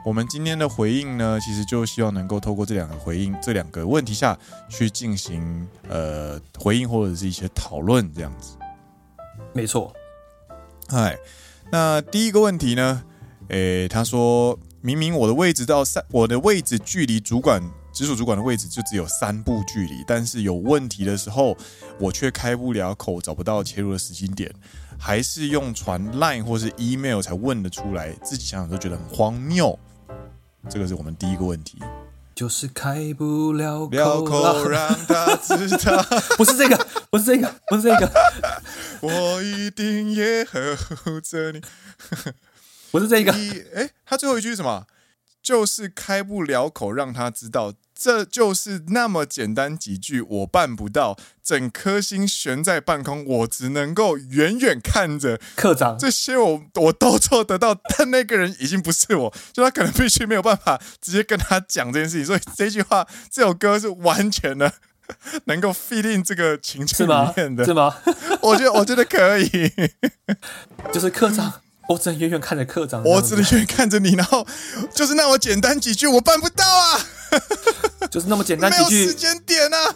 [0.06, 4.38] 我们今天的回应呢，其实就希望能够透过这两个回应、这两个问题下
[4.69, 8.56] 去进行呃回应或者是一些讨论这样子。
[9.53, 9.93] 没错。
[10.89, 11.17] 嗨，
[11.71, 13.03] 那第一个问题呢，
[13.49, 14.58] 诶，他说。
[14.82, 17.62] 明明我的位置到三，我的位置距离主管
[17.92, 21.58] 直属主管的位置就只有三步距离，但是有问题的时候，
[22.00, 24.54] 我却开不了口，找不到切入的时间点，
[25.00, 29.78] 还是用传 Line 或是 email 才问得出来，自己想想都觉得很荒谬。
[30.70, 31.80] 这个是我们第一个问题，
[32.36, 36.06] 就是开不了口，口让他知道，
[36.38, 38.12] 不是这个，不是这个，不是这个，
[39.02, 41.62] 我一定也呵护着你。
[42.91, 43.32] 不是这个，
[43.76, 44.86] 哎，他最后一句是什么？
[45.41, 51.17] 就是开不了口，让他知道，这就是那么简单几句，我办不到。
[51.41, 55.39] 整颗心悬在半空，我只能够远远看着。
[55.56, 62.26] 课长，这些我我都做得到，但那个人已经不是我，就他可能必须没有办法直接跟他讲这件事情。
[62.26, 64.73] 所以这句话，这首歌是完全的
[65.45, 67.95] 能够 fit in 这个情绪里面的，是吗？
[68.04, 69.71] 是吗我觉得我觉得可以，
[70.91, 71.62] 就是课长。
[71.88, 74.45] 我只能远远看着课长，我只能远远看着你，然后
[74.93, 77.00] 就是那么简单几句，我办不到啊！
[78.12, 79.95] 就是那么简单几句， 时间点啊！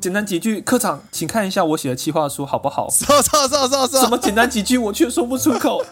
[0.00, 2.88] 简单几句，课长，请看一下我写的企划书好不好？
[2.90, 5.84] 说说说说说，什么简单几句，我却说不出口。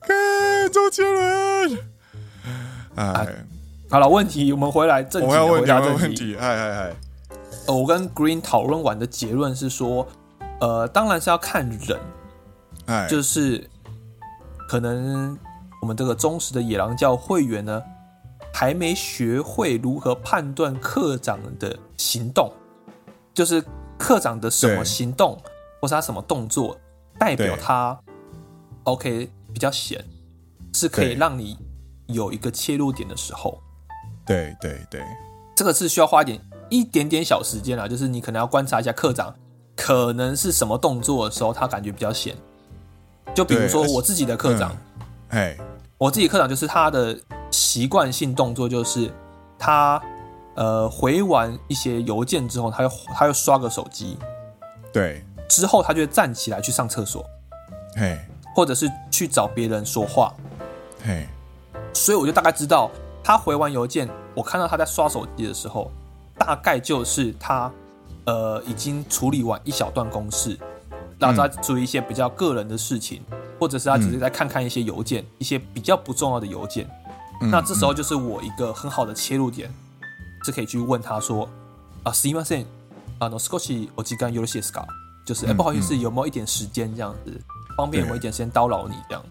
[0.00, 1.78] 看 周杰伦，
[2.96, 3.44] 哎，
[3.90, 6.96] 好了，问题我们回来正题，我要问回答问题，嗨嗨嗨！
[7.66, 10.06] 呃，我跟 Green 讨论完的结论是说，
[10.60, 11.98] 呃，当然是要看人。
[13.08, 13.68] 就是
[14.68, 15.38] 可能
[15.82, 17.82] 我们这个忠实的野狼教会员呢，
[18.52, 22.52] 还没学会如何判断课长的行动，
[23.34, 23.62] 就是
[23.98, 25.36] 课长的什么行动
[25.80, 26.76] 或是他什么动作
[27.18, 27.98] 代表他
[28.84, 30.04] OK 比较闲，
[30.72, 31.58] 是可以让你
[32.06, 33.58] 有一个切入点的时候。
[34.24, 35.02] 对对对，
[35.54, 39.34] 这个是需要花一点一点点小时间啊，就是你可能要观察一下课长
[39.76, 42.36] 可能是什么动作的时候，他感觉比较闲。
[43.34, 44.74] 就比如说我自己的课长，
[45.28, 45.66] 哎、嗯，
[45.98, 47.18] 我自己课长就是他的
[47.50, 49.10] 习惯性动作就是
[49.58, 50.00] 他
[50.54, 54.16] 呃回完一些邮件之后，他又他又刷个手机，
[54.92, 57.24] 对，之后他就会站起来去上厕所，
[57.94, 58.18] 嘿，
[58.54, 60.32] 或者是去找别人说话，
[61.04, 61.26] 嘿，
[61.92, 62.90] 所以我就大概知道
[63.22, 65.90] 他回完邮件，我看到他在刷手机的时候，
[66.38, 67.70] 大概就是他
[68.24, 70.58] 呃已经处理完一小段公事。
[71.19, 76.89] 然后他做一些比较个人的事情，嗯、或者是他只是在看看一些邮件，嗯、一些比较不重要的邮件。
[77.41, 79.69] 嗯、那这时候就是我一个很好的切入点，
[80.43, 81.47] 是可以去问他说：“
[82.03, 82.65] 啊，すみません，
[83.19, 84.85] あの少しお时间よろしいですか？
[85.25, 87.39] 就是、嗯欸、不好意思，有没有一点时间这样子，
[87.77, 89.23] 方便有没有一点时间叨扰你这样？”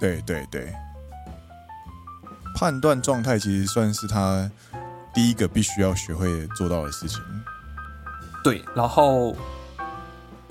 [0.00, 0.72] 对对对，
[2.56, 4.50] 判断状态其实算是他
[5.12, 7.20] 第一个必须要学会做到的事情。
[8.42, 9.36] 对，然后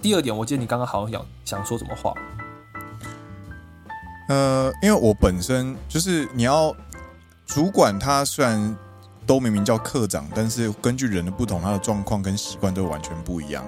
[0.04, 2.12] 第二点，我记得你刚刚好像想想说什么话。
[4.28, 6.76] 呃，因为我本身就是你要
[7.46, 8.76] 主管，他虽然
[9.26, 13.64] 都明明叫课长，但是根据人的不同，他的状况跟习惯都完全不一样。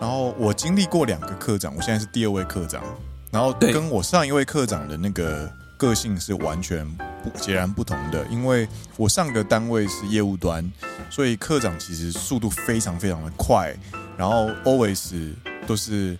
[0.00, 2.82] 然后我经历过两个课长，我现在是第二位课长，
[3.30, 6.84] 然后跟我上一位课长的那个个性是完全
[7.22, 8.26] 不截然不同的。
[8.26, 10.68] 因为我上个单位是业务端，
[11.10, 13.72] 所以课长其实速度非常非常的快，
[14.16, 15.32] 然后 always
[15.66, 16.18] 都是。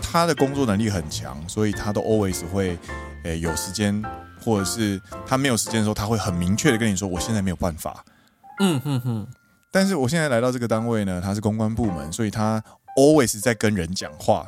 [0.00, 2.78] 他的工作能力很强，所以他都 always 会，
[3.24, 4.00] 诶、欸、有时间，
[4.40, 8.04] 或者是他没有时间的时候，他会很明确的跟你说，我现在没有办法。
[8.60, 9.26] 嗯哼哼。
[9.72, 12.62] 但是我现在来到这个单位呢，他是公关部门，所以他
[12.96, 14.46] always 在跟人讲话，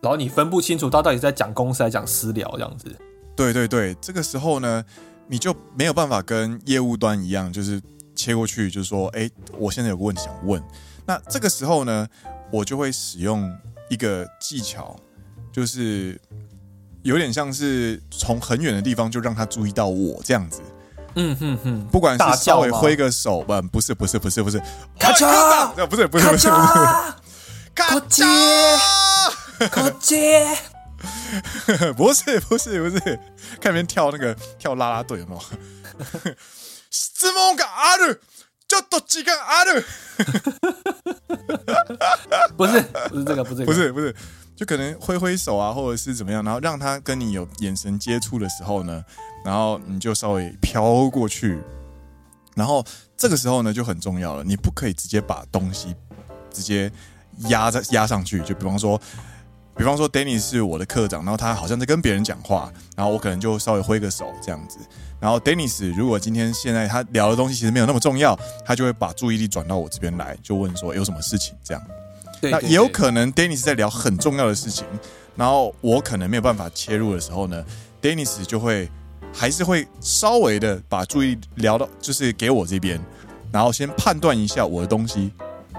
[0.00, 2.96] 然后你分不清楚他到底在讲公司还是讲私聊这样子。
[3.36, 4.82] 对对对，这个时候呢，
[5.26, 7.78] 你就没有办法跟业务端一样，就是
[8.14, 10.62] 切过去，就是说，哎、欸，我现在有个问题想问。
[11.04, 12.08] 那这个时候呢，
[12.51, 13.55] 我就会使用。
[13.87, 14.99] 一个技巧，
[15.53, 16.19] 就是
[17.03, 20.59] 有点像是从很远的地方就让他注意到我这样子。
[21.13, 24.59] 嗯哼哼，不管是稍微挥个手吧，不是不是不是不是，
[24.97, 26.47] 咔嚓，不是不是不是，
[27.75, 28.81] 咔嚓，
[29.69, 30.57] 咔嚓，
[31.93, 33.19] 不是不是不是，
[33.61, 35.41] 看别人跳那个跳啦啦队有没有？
[36.89, 38.19] 质问がある。
[38.70, 39.82] 就多几个啊的，
[42.56, 44.14] 不是不是这个不是、这个、不是不是，
[44.54, 49.04] 就可能挥挥手啊，或者是怎么样，然后让他跟你有眼神接触的时候呢，
[49.44, 51.60] 然后你就稍微飘过去，
[52.54, 55.96] 然后这个时候呢就很重要了，你不可以直接把东西
[56.52, 56.92] 直接
[57.48, 59.00] 压在压上去，就比方说。
[59.76, 64.78] 比方说，Danny 是我的课长，然后他好像在跟别人讲话，然后我可能就稍微挥个手这样子。
[65.20, 71.82] 然后 Dennis 如果今天现在他聊的东西其实没有那么重要，他就会把注意力转到我这边来，就问说有什么事情这样。
[72.40, 74.86] 对对对，那也有可能 Dennis 在聊很重要的事情，
[75.36, 77.62] 然后我可能没有办法切入的时候呢
[78.00, 78.90] ，Dennis 就会
[79.30, 82.98] 还是会稍微的把注意力聊到就是给我这边，
[83.52, 85.30] 然后先判断一下我的东西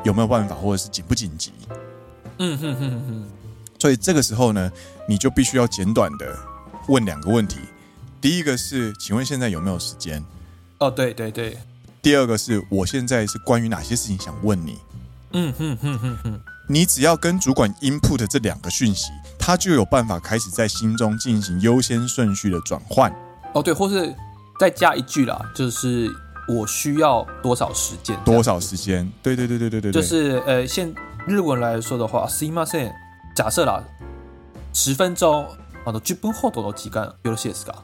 [0.03, 1.51] 有没有办法或者是紧不紧急。
[2.37, 3.27] 嗯哼哼哼哼。
[3.79, 4.71] 所以这个时候呢，
[5.07, 6.37] 你就必须要简短的
[6.87, 7.57] 问两个问题。
[8.20, 10.24] 第一个是，请问现在有没有时间？
[10.78, 11.58] 哦，对对对。
[12.02, 14.78] 第二个是我现在是关于哪些事情想问你？
[15.32, 16.40] 嗯哼哼哼哼。
[16.68, 23.12] 你只要跟主管 input 这两个讯息，他就有办法开始在心中进行优先顺序的转换。
[23.54, 24.12] 哦，对，或是
[24.58, 26.10] 再加一句啦，就是
[26.48, 28.18] 我需要多少时间？
[28.24, 29.08] 多少时间？
[29.22, 30.02] 对对对对对对，对。
[30.02, 30.92] 就是呃，现
[31.26, 32.92] 日文来说的话，すいません。
[33.36, 33.84] 假设啦，
[34.72, 35.46] 十分钟
[35.84, 37.74] 啊，十分ほどの时间よろしいですか？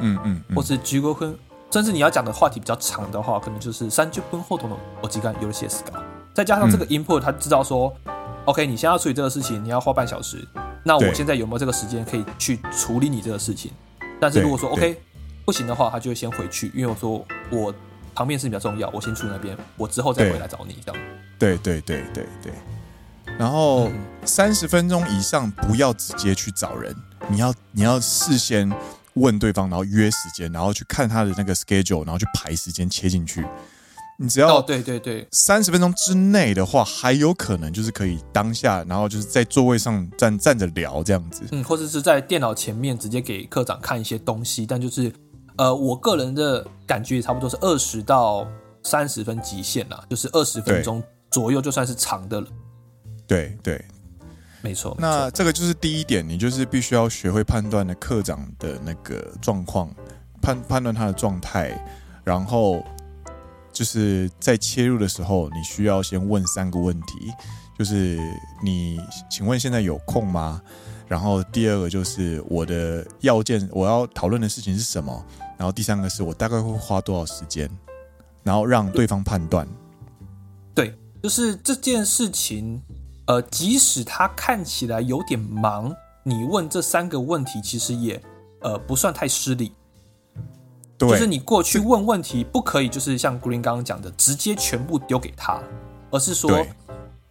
[0.00, 1.36] 嗯嗯，或是十五分，
[1.70, 4.76] 甚至你要讲的话题比较长的话，可能就是三十分ほどの
[5.10, 6.02] 时间よろしいですか？
[6.34, 8.12] 再加上这个 input，他知道说、嗯、，
[8.46, 10.46] OK，你现在要处理这个事情，你要花半小时，
[10.82, 13.70] 那我现在有没有这个时间可以去处理你这个事情？
[14.20, 15.00] 但是如果说 OK
[15.44, 17.72] 不行的话，他就会先回去，因为我说我
[18.14, 21.02] 旁边事情比较重要，我先去那边，我之后再回来找你，这样。
[21.38, 22.52] 对对对对对。
[23.38, 23.90] 然后
[24.24, 26.94] 三十分钟以上不要直接去找人，
[27.28, 28.70] 你要你要事先
[29.13, 33.45] 问对方，然后约时间，然后去看他的那个 schedule，然后去排时间切进去。
[34.21, 44.65] 你只要对对对，三十分钟之内的话，还有可能就是可以当下，然后就是在座位上站站着聊这样子，嗯，或者是在电脑前面直接给科长看一些东西。
[44.65, 45.09] 但就是
[45.55, 48.45] 呃，我个人的感觉也差不多是二十到
[48.83, 52.47] 三十分极限啦，就是二十分钟左右就算是长的了。
[53.25, 53.85] 对对，
[54.61, 54.95] 没错。
[54.99, 59.89] 那这个就是第一点，你就是必须要学会判断的课长的那个状况，
[60.41, 61.71] 判判断他的状态，
[62.23, 62.83] 然后
[63.71, 67.31] 就是在切入的时候，你需要先问三个问题，
[67.77, 68.19] 就是
[68.61, 68.99] 你
[69.31, 70.61] 请问现在有空吗？
[71.07, 75.25] 然后第二个就是我的要件，我要讨论的事情是什么？
[75.57, 77.69] 然后第三个是我大概会花多少时间？
[78.43, 79.67] 然后让对方判断。
[80.75, 80.93] 对，
[81.23, 82.81] 就是这件事情。
[83.29, 88.19] 呃，即使他看起来有点忙，你问这三个问题其实也
[88.61, 89.71] 呃不算太失礼。
[90.97, 95.61] 对，就是你过去问问题不可以，就是像 Green 刚刚讲的，直接全部丢给他，
[96.09, 96.65] 而是说，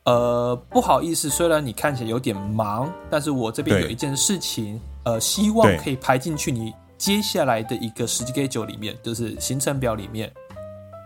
[0.04, 10.32] 呃，不好意思，虽然你看起来有点忙，但是我这边有一件事情，呃，希望可以排进去你接下来的一个时间 schedule 里面，就是行程表里面。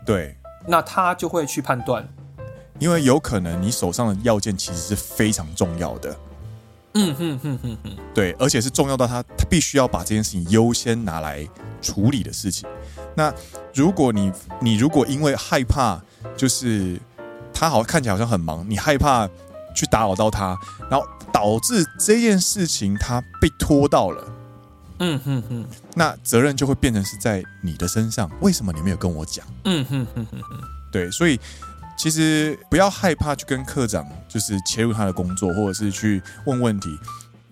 [0.05, 0.37] 对，
[0.67, 2.07] 那他就会去判断。
[2.83, 6.17] 因为有可能你手上的要件其实是非常重要的，
[6.95, 11.49] 嗯哼哼哼哼，对，而且是重要到他他必须要把这件事情优先拿来
[11.81, 12.69] 处理的事情。
[13.15, 13.33] 那
[13.73, 15.97] 如果你你如果因为害怕，
[16.37, 16.99] 就是
[17.55, 19.29] 他好像看起来好像很忙，你害怕
[19.77, 20.59] 去打扰到他，
[20.91, 24.25] 然后导致这件事情他被拖到了，
[24.99, 25.65] 嗯哼哼，
[25.95, 28.29] 那责任就会变成是在你的身上。
[28.41, 29.47] 为什么你没有跟我讲？
[29.67, 30.61] 嗯哼哼哼哼，
[30.91, 31.39] 对，所以。
[32.03, 36.99] 其实不要害怕去跟课长就是切入他的工作，或者是去问问题，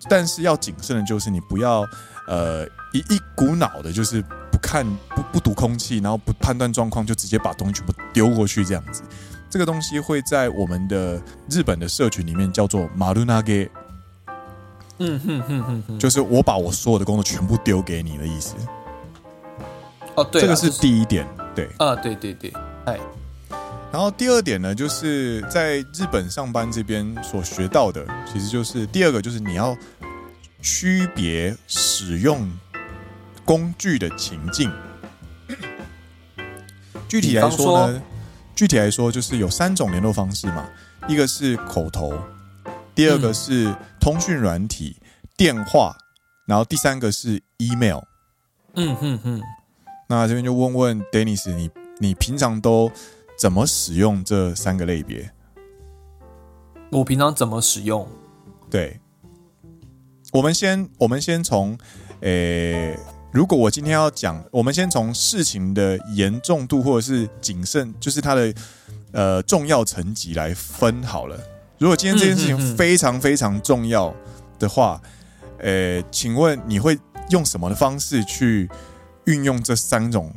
[0.09, 1.87] 但是要谨慎的就是你不要
[2.27, 4.21] 呃一一股脑的，就是
[4.51, 4.85] 不看
[5.15, 9.05] 不不读空气，然后不判断状况，就直接把东西全部丢过去这样子。
[9.49, 13.71] 这个东西会在我们的日本的社群里面叫做马路纳给，
[14.99, 18.57] 嗯哼哼哼哼，就是我把我所有的工作全部丢给你的意思。
[20.17, 21.25] 哦，对，这个是第一点，
[21.55, 22.53] 对，啊，对对对，
[22.87, 22.99] 哎。
[23.93, 29.77] 然后第二点呢，就是在日本上班这边所学到的，其实就是第二个，就是你要
[30.63, 32.49] 区别使用
[33.45, 34.71] 工具的情境。
[37.09, 38.03] 具体来说呢，
[38.55, 40.69] 具体来说就是有三种联络方式嘛，
[41.09, 42.15] 一个是口头，
[42.95, 44.97] 第二个是通讯软体、
[45.37, 45.97] 电话，
[46.47, 48.03] 然后第三个是 email。
[48.75, 49.43] 嗯哼哼。
[50.09, 52.91] 那这边就问问 Dennis，你你平常都
[53.41, 55.31] 怎么使用这三个类别？
[56.93, 58.07] 我平常怎么使用？
[58.69, 59.01] 对，
[60.31, 61.79] 我们先，我们先从，
[62.21, 62.99] 诶、欸，
[63.33, 68.53] 如果我今天要讲，我们先从事情的严重度或者是谨慎，就是它的
[69.13, 71.41] 呃重要层级来分好了。
[71.79, 74.15] 如果今天这件事情非常非常重要
[74.59, 75.01] 的话，
[75.61, 76.99] 诶、欸，请问你会
[77.31, 78.69] 用什么的方式去
[79.25, 80.31] 运用这三种？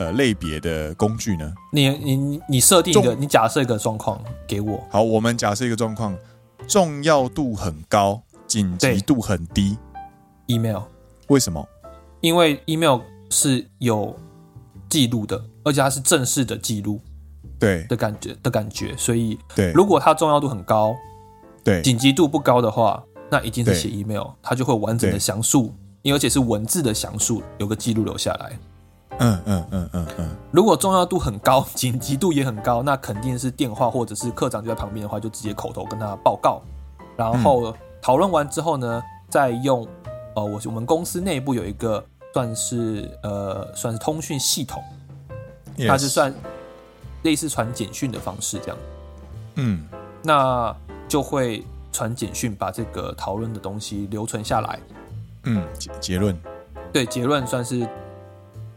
[0.00, 1.52] 呃，类别的工具呢？
[1.70, 4.82] 你你你设定一个，你假设一个状况给我。
[4.90, 6.16] 好，我们假设一个状况，
[6.66, 9.76] 重要度很高，紧急度很低。
[10.46, 10.80] email
[11.26, 11.62] 为什么？
[12.22, 14.16] 因为 email 是有
[14.88, 16.98] 记录的，而且它是正式的记录，
[17.58, 18.96] 对的感觉的感觉。
[18.96, 20.96] 所以，对，如果它重要度很高，
[21.62, 28.58] 对，紧急度不高的话，那一定是写 email，它就会完整的详述，因为而且是文字的详述，有个记录留下来。
[29.18, 36.62] 嗯嗯嗯嗯嗯，如果重要度很高，紧急度也很高，那肯定是电话或者是课长就在旁边的话，就直接口头跟他报告，
[37.16, 39.86] 然后讨论完之后呢，再用
[40.34, 42.02] 呃，我我们公司内部有一个
[42.32, 44.82] 算是呃算是通讯系统，
[45.86, 46.32] 它是算
[47.22, 48.76] 类似传简讯的方式这样，
[49.56, 49.86] 嗯，
[50.22, 50.74] 那
[51.06, 54.78] 就会传简讯把这个讨论的东西留存下来，
[55.44, 56.40] 嗯，结结论，
[56.90, 57.86] 对，结论算是。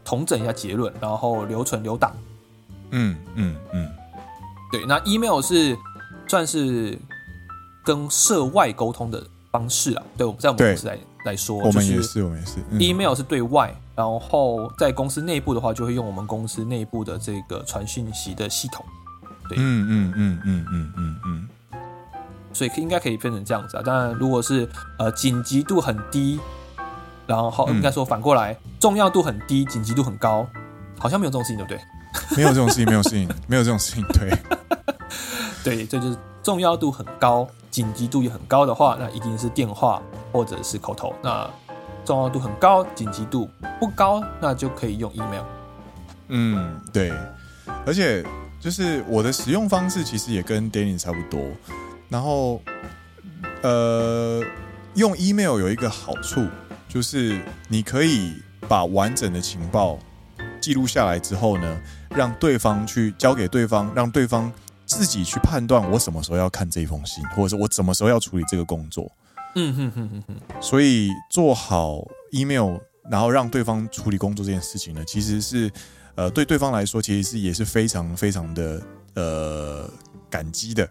[0.04, 2.14] 统整一下结论，然后留存留档。
[2.90, 3.90] 嗯嗯嗯，
[4.70, 4.84] 对。
[4.86, 5.76] 那 email 是
[6.28, 6.98] 算是
[7.84, 10.02] 跟社外沟通的方式啊。
[10.16, 12.60] 对，我们在我们公司来来说，我们也是，我们也是。
[12.78, 18.84] email 是对外，然后在公司内部的话，就会用我们公司内部的这个传讯息的系统。
[19.48, 21.48] 对，嗯嗯嗯嗯嗯嗯嗯。
[22.52, 23.82] 所以应该可以分成这样子啊。
[23.82, 26.38] 当然，如果是呃紧急度很低。
[27.26, 30.46] 然后应该说反过来，嗯、重要度很低，紧急度很高，
[30.98, 31.80] 好像没有这种事情，对不对？
[32.36, 34.30] 没有这种事情，没有事情，没有这种事情，对。
[35.64, 40.00] 对，这就是重要度很高，紧急度也很高的话，那一定是电话
[40.30, 41.14] 或者是口头。
[41.22, 41.48] 那
[42.04, 43.48] 重要度很高，紧急度
[43.80, 45.42] 不高，那就可以用 email。
[46.28, 47.12] 嗯，对。
[47.86, 48.22] 而且
[48.60, 51.40] 就是我的使用方式其实也跟 Danny 差不多。
[52.10, 52.60] 然后，
[53.62, 54.42] 呃，
[54.94, 56.46] 用 email 有一个好处。
[56.94, 58.34] 就是你可以
[58.68, 59.98] 把完整的情报
[60.60, 64.50] 记录下来之后呢，让对方去交给对方，让对方
[64.86, 69.10] 自己去判断我什么时候要看这封信，或者是我什么时候要处理这个工作。
[69.56, 70.36] 嗯哼哼哼哼。
[70.60, 72.76] 所以做好 email，
[73.10, 75.68] 然后让对方处理工作这件事情呢，其实是
[76.14, 78.80] 呃对对方来说，其实是也是非常非常的
[79.14, 79.90] 呃
[80.30, 80.88] 感激的。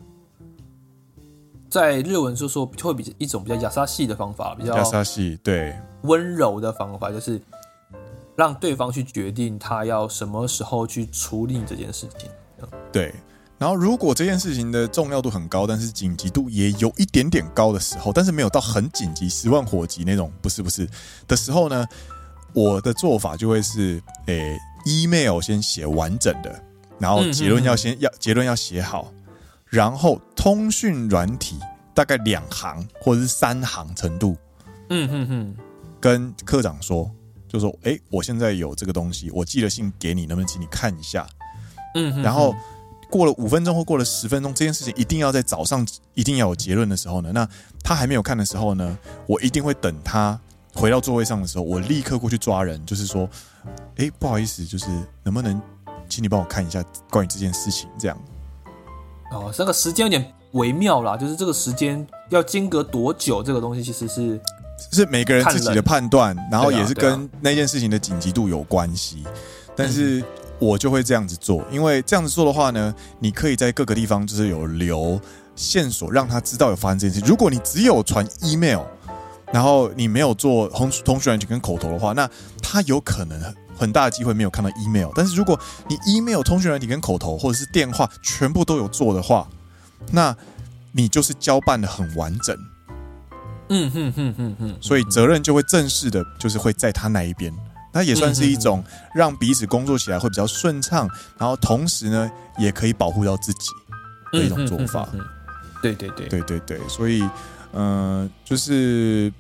[1.74, 7.42] 在日文就说会比一种比较亚萨系的方法，比较亚萨系对温柔的方法，就是
[8.36, 12.30] 让对方去决定他要什么时候去处理这件事情。
[12.92, 13.12] 对，
[13.58, 20.88] 然后如果这件事情的重要度很高，但是紧急度也有一点点高的时候，但是没有到很紧急、十万火急那种，不是不是
[21.28, 21.84] 的时候呢，
[22.54, 26.64] 我的做法就会是，诶、欸，email 先写完整的，
[27.00, 29.12] 然后结论要先要结论要写好。
[29.74, 31.60] 然后通讯软体
[31.96, 34.38] 大概两行或者是三行程度，
[34.92, 35.56] 嗯哼哼，
[36.00, 37.10] 跟科长说，
[37.48, 41.28] 就说，哎，我现在有这个东西，我寄了信给你，能不能请你看一下？
[41.96, 42.54] 嗯哼哼，然后
[43.10, 47.50] 过了五分钟或过了十分钟，这件事情一定要在早上一定要有结论的时候呢，那
[47.84, 48.96] 他还没有看的时候呢，
[49.26, 50.40] 我一定会等他
[50.76, 53.28] 回到座位上的时候，我立刻过去抓人，就是说，
[53.96, 54.86] 哎，不好意思，就是
[55.24, 55.60] 能不能
[56.08, 58.16] 请你帮我看一下关于这件事情，这样。
[59.34, 64.40] 哦，这个时间有点微妙啦，就是这个时间要间隔多久，这个东西其实是
[64.92, 69.24] 是每个人自己的判断，然后也是跟那件事情的紧急度有关系，
[69.76, 70.24] 但是。
[70.60, 75.20] 我就会这样子做，因为这样子做的话呢，你可以在各个地方就是有留
[75.58, 77.28] 线索，让他知道有发生这件事。
[77.28, 78.84] 如果你只有传 email，
[79.52, 82.30] 然后你没有做通通讯软件跟口头的话，那
[82.62, 83.38] 他有可能
[83.78, 85.10] 很大的机会没有看到 email。
[85.16, 89.48] 但是如果你 email、通讯软体跟口头或者是电话全部都有做的话，
[90.12, 90.36] 那
[90.92, 92.56] 你就是交办的很完整。
[93.70, 97.54] 嗯哼哼哼哼，所以责任就会正式的，就是会在他那一边。
[97.96, 101.08] 那也算是一种让彼此工作起来会比较顺畅，
[101.38, 103.70] 然后同时呢，也可以保护到自己
[104.32, 105.08] 的一种做法。
[105.82, 107.22] 对对对对对对，所以，
[107.74, 109.32] 嗯、呃，就是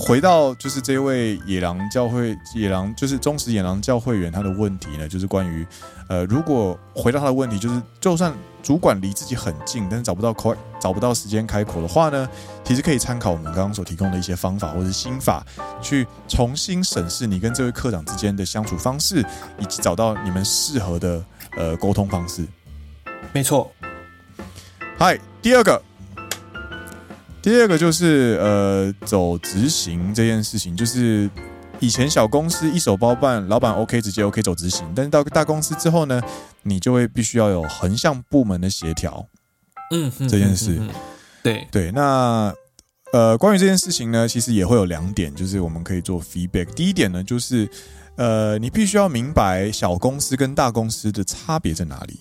[0.00, 5.66] 回到就是这位野狼教会野狼，就是忠实野狼教会员他的问题呢，就是关于，
[6.08, 8.32] 呃，如果回到他的问题，就是就算。
[8.62, 12.28] 主管离自己很近，但是找不到口，找不到时间开口的话呢，
[12.62, 15.42] 其实可以参考我们刚刚所提供的一些方法或者心法，
[15.80, 19.24] 去重新审视你跟这位科长之间的相处方式，
[19.58, 21.24] 以及找到你们适合的
[21.56, 22.46] 呃沟通方式。
[23.32, 23.72] 没错。
[24.98, 25.82] 嗨，第二个，
[27.42, 31.28] 第二个就是呃走执行这件事情，就是。
[31.82, 36.20] 以前小公司一手包办，老板 OK 直接 OK 走执行，但是到大公司之后呢，
[36.62, 39.26] 你就会必须要有横向部门的协调。
[39.90, 40.94] 嗯，这件事，嗯嗯嗯、
[41.42, 41.90] 对对。
[41.92, 42.52] 那
[43.14, 46.66] 呃，关于这件事情呢，其实也会有两点，就是我们可以做 feedback。
[46.74, 47.66] 第一点呢，就是
[48.16, 52.20] 呃，你必须要明白小公司跟大公司的差别在哪里。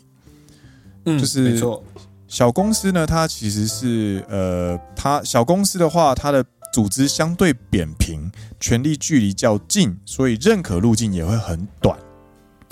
[1.03, 1.84] 嗯，就是没错。
[2.30, 11.97] 小公司呢，它其实是呃，它小公司的话，它的组织相对扁平，权力距离较近，所以认可路径也会很短。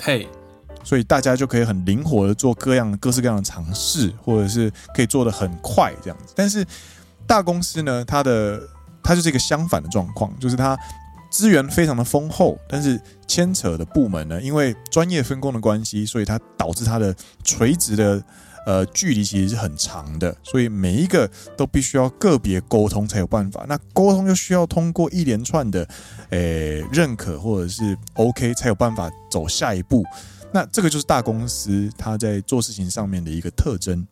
[0.00, 0.28] 嘿，
[0.84, 6.32] 所以大家就可以很灵活的做各样各式各样的尝试，或者是可以做的很快这样子。
[6.36, 6.64] 但是
[7.26, 8.62] 大公司呢，它的
[9.02, 10.78] 它就是一个相反的状况，就是它
[11.32, 18.22] 资源非常的丰厚，但是牵扯的部门呢，因为专业分工的关系，所以它导致它的垂直的。
[18.68, 23.64] 呃，距离其实是很长的，所以每一个都必须要个别沟通才有办法。
[23.66, 25.88] 那沟通就需要通过一连串的，
[26.28, 30.04] 诶、欸、认可或者是 OK 才有办法走下一步。
[30.52, 34.06] 那这个就是大公司它在做事情上面的一个特征。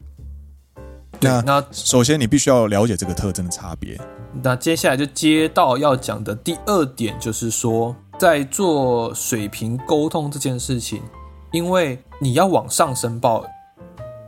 [1.21, 4.01] 那那首先你必须要了解这个特征的差别。
[4.43, 11.03] 那接下来就接到要讲的第二点，就是说在做水平沟通这件事情，
[11.53, 13.45] 因为你要往上申报。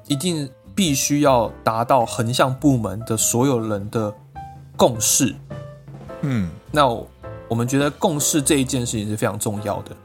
[0.09, 4.13] 一定必须要达到横向部门的所有人的
[4.77, 5.35] 共识。
[6.23, 6.89] 嗯，那
[7.49, 9.97] 我们觉得共识这一件事情是非常重要的。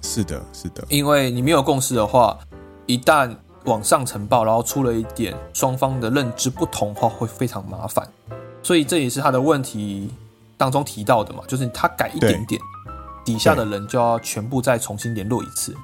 [0.00, 2.38] 是的，是的，因为你没有共识的话，
[2.86, 3.34] 一旦
[3.64, 8.08] 往上呈报，然后出了一点双方的认知不同的话，会非常麻烦。
[8.62, 10.10] 所以这也是他的问题
[10.56, 12.60] 当中提到的嘛，就是他改一点点，
[13.24, 15.76] 底下的人就要全部再重新联络一次。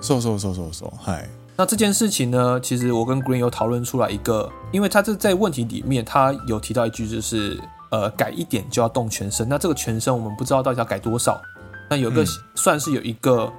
[0.00, 1.28] 收收收收收，嗨。
[1.60, 9.48] 那这件事情呢，其实我跟 Green 有讨论出来一个，因为他这在问题里面，他有提到一句，就是呃，改一点就要动全身。
[9.48, 11.42] 那这个全身我们不知道到底要改多少。
[11.90, 13.52] 那有个、嗯、算是有一个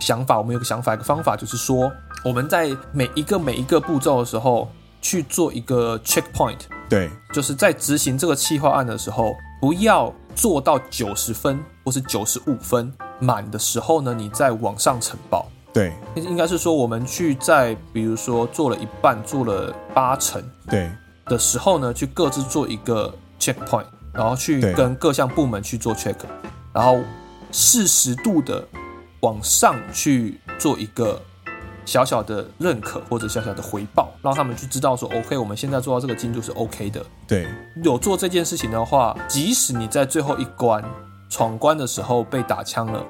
[0.00, 1.90] 想法，我们有个想法，一个方法，就是说
[2.24, 6.60] 我们在每一个每一个步骤的时候去做一个 checkpoint。
[6.88, 15.48] 对，就是在执行这个企划案的时候，不要做到九十分或是九十五分满的时候呢，你再往上呈报。
[15.72, 20.90] 对，应该是说我们去在比如说做了一半，做了八成，对
[21.24, 26.16] 的时候呢，去各自做一个 checkpoint，然后去跟各项部门去做 check，
[26.74, 27.00] 然后
[27.50, 28.62] 适时度的
[29.20, 31.18] 往上去做一个
[31.86, 37.02] 小小的认可或者小小的回报，让他们去知道说 OK，我们现在做到这个进度是 OK 的。
[37.26, 37.48] 对，
[37.82, 40.84] 有做这件事情的话，即使你在最后一关
[41.30, 43.06] 闯关的时候被打枪了，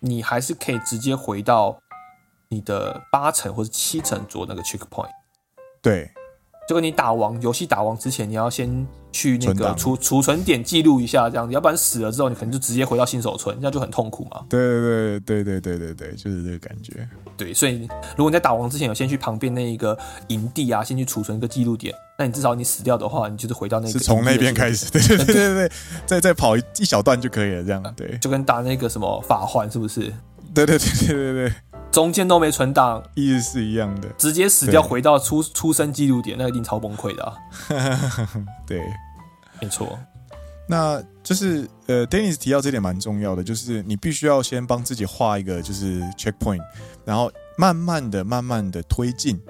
[0.00, 1.76] 你还是可以直接回到。
[2.48, 5.10] 你的八成或者七成做那个 checkpoint，
[5.82, 6.10] 对，
[6.68, 14.44] 就跟你打王游戏打王之前，你要先去那个储储存点记录一下，这样子，要不然死了之后，你可能就直接回到新手村，这样就很痛苦嘛。
[14.48, 17.08] 对对对对对对对，就是这个感觉。
[17.36, 25.72] 对，所以如果你在打王之前有先去旁边那一个营地啊，先去储存一个记录点，那你至少你死掉的话，你就是回到那个是从那边开始，对对对对对，
[26.06, 30.12] 再再跑一小段就可以了，这样对，就跟打那个什么法环是不是？
[30.54, 31.52] 对对对对对对。
[31.96, 37.34] 中间都没存档，意思是一样的，直接死掉，回到出出生记录点，那一定超崩溃的啊。
[38.68, 38.82] 对，
[39.62, 39.98] 没错。
[40.68, 46.60] 那就是呃，Dennis 提到这点蛮重要的，就是你必须要先帮自己画一个就是 checkpoint，
[47.06, 49.40] 然后慢慢的、慢慢的推进，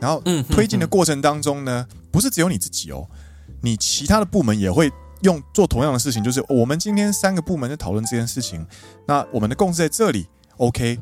[0.00, 0.20] 然后
[0.50, 3.06] 推进的过程当中呢，不是只有你自己哦，
[3.62, 4.90] 你其他的部门也会
[5.20, 8.66] 用做同样的事情，就是我们今天三个部门在讨论这件事情，
[9.06, 10.26] 那我们的共识在这里
[10.56, 10.98] ，OK，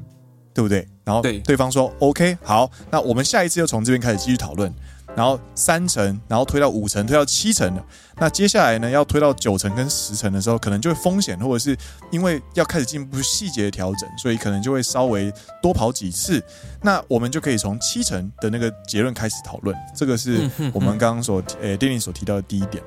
[0.55, 0.87] 对不对？
[1.05, 4.73] 然后对方说 OK，好，那我们下一次又从这边开始继续讨论。
[5.15, 7.85] 然后三层，然后推到五层，推到七层了。
[8.17, 11.77] 那接下来呢，要推到九层跟十层的时候，可能就会风险，或者是
[12.11, 15.31] 因为要开始进一步细节的调整，所以可能就会稍微
[15.63, 16.43] 多跑几次。
[16.81, 19.77] 那我们就可以从七层的那个结论开始讨论。
[19.95, 22.83] 这个是我们刚刚所呃 Danny 所提到的第一点。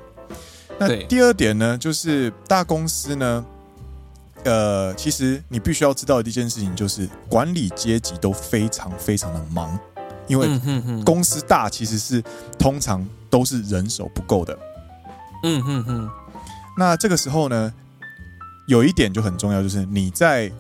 [0.80, 3.46] 那第二点呢，就是大公司呢，
[4.46, 9.78] 呃，其实你必须要知道的一件事情，就是管理阶级都非常非常的忙。
[10.28, 10.48] 因为
[11.04, 12.24] 公司大，其实是
[12.58, 14.58] 通常都是人手不够的。
[15.44, 16.10] 嗯哼哼。
[16.78, 17.72] 那这个时候呢，
[18.68, 20.52] 有一点就很重要，就是你在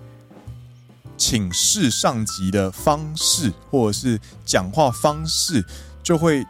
[1.17, 5.65] 请示上级的方式，或者是讲话方式，
[6.03, 6.45] 就会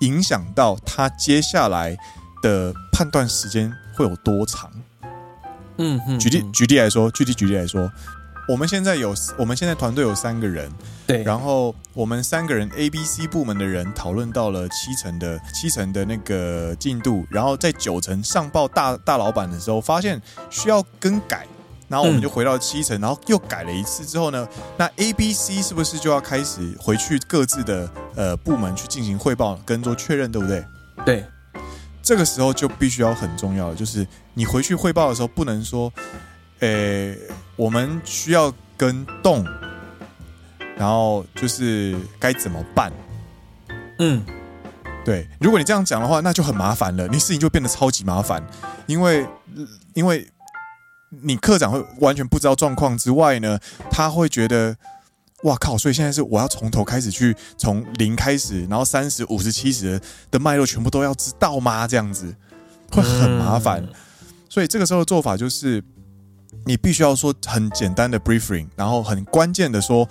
[0.00, 1.96] 影响到他接下来
[2.42, 4.70] 的判断时间会有多长。
[5.78, 6.18] 嗯嗯。
[6.18, 7.90] 举例举例来说，具体举例来说。
[8.46, 10.70] 我们现在有，我们现在团队有三个人，
[11.06, 20.20] 对，然后我们三个人 A、B、C 部门的人讨论到了七成的七成的那个进度，然后在九成上报大大老板的时候，发现
[20.50, 21.46] 需要更改，
[21.88, 24.46] 然后我们就回到七成，然后又改了一次之后呢，
[24.76, 30.62] 那 A、B、C 是不是就要开始回去各自的呃部门去进行汇报跟做确认，对不对？
[31.06, 31.24] 对，
[32.04, 35.92] 这个时候就必须要很重要的，就是你回去汇报的时候不能说。
[36.60, 37.18] 诶、欸，
[37.56, 39.44] 我们需要跟动，
[40.78, 42.90] 然后就是该怎么办？
[43.98, 44.24] 嗯，
[45.04, 48.42] 对，如果你这样讲的话，那就很麻烦了，你事情就变得超级麻烦，
[48.86, 49.26] 因为
[49.94, 50.26] 因为
[51.10, 53.58] 你科长会完全不知道状况之外呢，
[53.90, 54.74] 他会觉得，
[55.44, 59.98] 哇靠，所以现在是我要从头开始去从零开始，然后三十五十七十
[60.30, 61.88] 的脉络全部都要知道吗？
[61.88, 62.34] 这样子
[62.90, 63.88] 会很麻烦，嗯、
[64.50, 65.82] 所以这个时候的做法就是。
[66.66, 70.08] 你必须要说很简单的 briefing，然后很关键的说，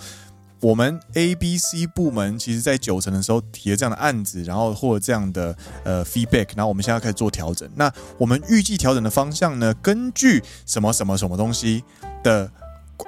[0.60, 7.68] 我们 A、B、C 部门其实在九成的时候提了这样的案子，然后或者这样的呃 feedback，然后我们现在开始做调整。
[7.74, 11.82] 那我们预计调整的方向呢，根据什么什么什么东西
[12.22, 12.48] 的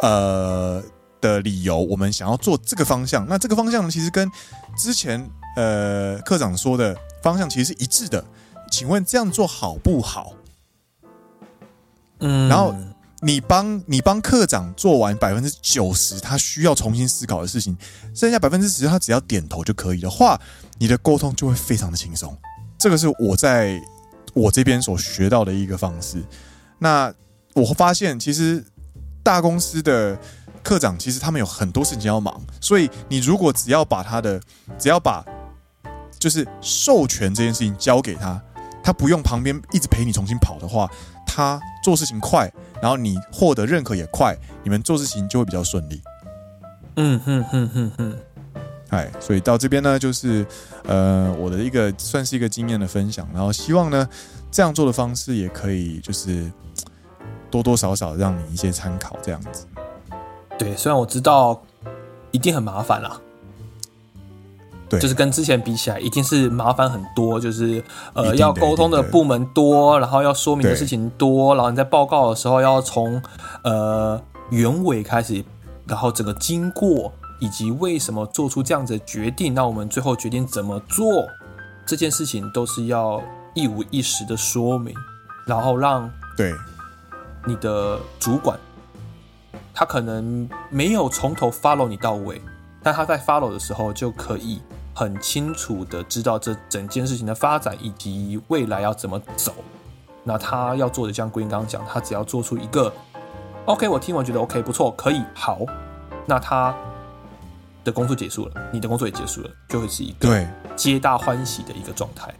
[0.00, 0.82] 呃
[1.26, 3.26] 的理由，我们想要做这个方向。
[3.28, 4.30] 那这个方向呢，其实跟
[4.78, 8.24] 之前呃科长说的方向其实是一致的。
[8.70, 10.32] 请问这样做好不好？
[12.20, 12.74] 嗯，然后。
[13.22, 17.76] 你帮你帮课长做完百分之九十他需要重新思考的事情，
[18.14, 20.38] 剩下百分之十他只要点头就可以的话，
[20.78, 22.36] 你的沟通就会非常的轻松。
[22.78, 23.80] 这个是我在
[24.34, 26.22] 我这边所学到的一个方式。
[26.78, 27.12] 那
[27.54, 28.62] 我发现其实
[29.22, 30.16] 大公司的
[30.66, 34.40] 课长其实他们有很多事情要忙，所以你如果只要把他的
[34.76, 35.24] 只要把
[36.18, 38.42] 就是授权这件事情交给他，
[38.82, 40.90] 他不用旁边一直陪你重新跑的话，
[41.24, 42.52] 他做事情快。
[42.82, 46.02] 然后你获得认可也快，你们做事情就会比较顺利。
[46.96, 48.16] 嗯哼哼哼哼，
[48.88, 50.44] 哎，所以到这边呢，就是
[50.82, 54.08] 呃我的一个算是一个经验的分享，然后希望呢
[54.50, 56.50] 这样做的方式也可以就是
[57.52, 59.64] 多多少少让你一些参考，这样子。
[60.58, 61.62] 对，虽然我知道
[62.30, 63.20] 一定很麻烦啦。
[64.88, 67.40] 对，就是跟之前比起来，一定是麻烦很多。
[67.40, 67.82] 就是
[68.14, 73.20] 呃，要沟通的部门多，然后要说明的事情多，然后你在报告的时候要从
[73.62, 75.44] 呃原委开始，
[75.86, 81.04] 然后整个经过以及为什么做出这样子的决定，那我们最后决定怎么做
[81.84, 83.20] 这件事情，都是要
[83.54, 84.94] 一五一十的说明，
[85.46, 86.54] 然后让对
[87.44, 88.56] 你的主管，
[89.76, 92.42] 他可能没有从头 follow 你到尾，
[92.82, 94.60] 但他在 follow 的时候就可以。
[94.98, 99.54] 很清楚的知道这整件事情的发展以及未来要怎么走，
[100.24, 102.90] 那他要做的，像归英刚刚讲，他只要做出一个
[103.66, 105.60] OK，我听完觉得 OK 不错，可以好，
[106.24, 106.74] 那他
[107.84, 112.34] 的工作结束了，你的工作也结束了，就会是一个对皆大欢喜的一个状态，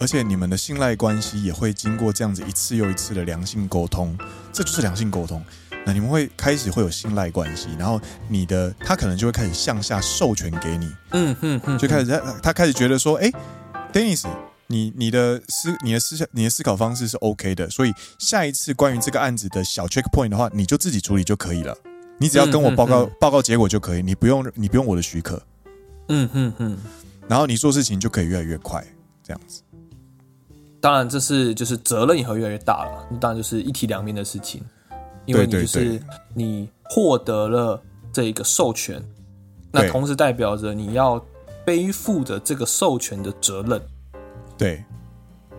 [0.00, 4.16] 而且你们的信赖关系也会经过这样子一次又一次的良性沟通，
[4.50, 5.44] 这就是良性沟通。
[5.84, 13.30] 那你们会开始会有信赖关系，然后你的他可能就会开始向下授权给你，嗯嗯嗯，就开始他他开始觉得说，哎
[13.92, 14.26] ，Dennis，
[14.68, 21.76] 你你的思你的思想你的思考方式是 OK 的，所以下一次关于这个案子的小 checkpoint 的话，你就自己处理就可以了，
[22.18, 25.42] 你只要跟我报告、嗯嗯嗯、报告结果就可以，你不用你不用我的许可。
[26.08, 26.78] 嗯嗯嗯。
[27.28, 28.84] 然后你做事情就可以越来越快，
[29.22, 29.62] 这样子。
[30.80, 33.06] 当然，这是就是责任也会越来越大了。
[33.20, 34.62] 当然就是一体两面的事情，
[35.24, 36.02] 因为你就是
[36.34, 39.02] 你获得了这一个授权，
[39.70, 41.24] 那同时代表着你要
[41.64, 43.80] 背负着这个授权的责任。
[44.58, 44.84] 对，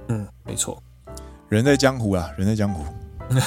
[0.08, 0.82] 嗯，没错。
[1.50, 2.84] 人在江湖啊，人在江湖。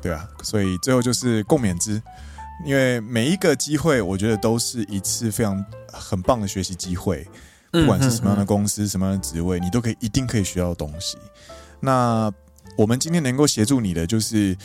[0.00, 2.00] 对啊，所以最后就是共勉之，
[2.64, 7.26] 因为每一个机会，我觉得都是一次非常很棒的学习机会。
[7.70, 11.18] 不管是什么样的公司、什么样的职位，你都可以一定可以学到东西。
[11.80, 12.32] 那
[12.77, 14.57] 我们今天能够协助你的，就是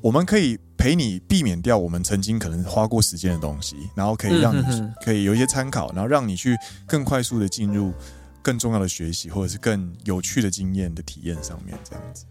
[0.00, 4.64] 我们可以陪你避免掉我们曾经可能花过时间的东西，然后可以让你
[5.04, 6.56] 可以有一些参考，然后让你去
[6.86, 7.92] 更快速的进入
[8.40, 12.24] 更重要的学习，或者是更有趣的经验的体验上面，这样子。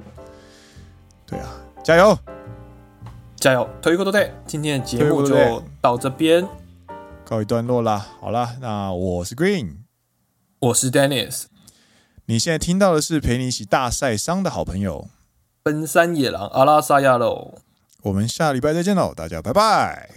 [1.27, 2.17] 对啊，加油，
[3.35, 3.69] 加油！
[3.83, 6.47] トいうことで，今天的节目就到这边
[7.23, 8.03] 告一段落啦。
[8.19, 9.75] 好啦，那我是 Green。
[10.59, 11.43] 我是 Dennis，
[12.25, 15.07] 你现在听到的是陪你一起大晒伤的好朋友——
[15.64, 17.54] 奔山野狼阿拉萨亚喽。
[18.02, 20.10] 我们下礼拜再见喽，大家拜拜！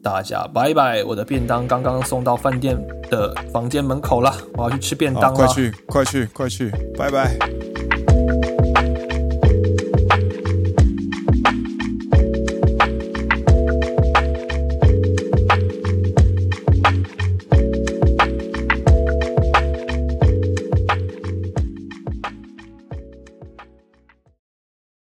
[0.00, 1.02] 大家拜拜！
[1.02, 5.36] 我的便当刚刚送到饭店的房间门口了，我要去吃便当了。
[5.36, 6.70] 快去，快去，快去！
[6.96, 7.36] 拜拜。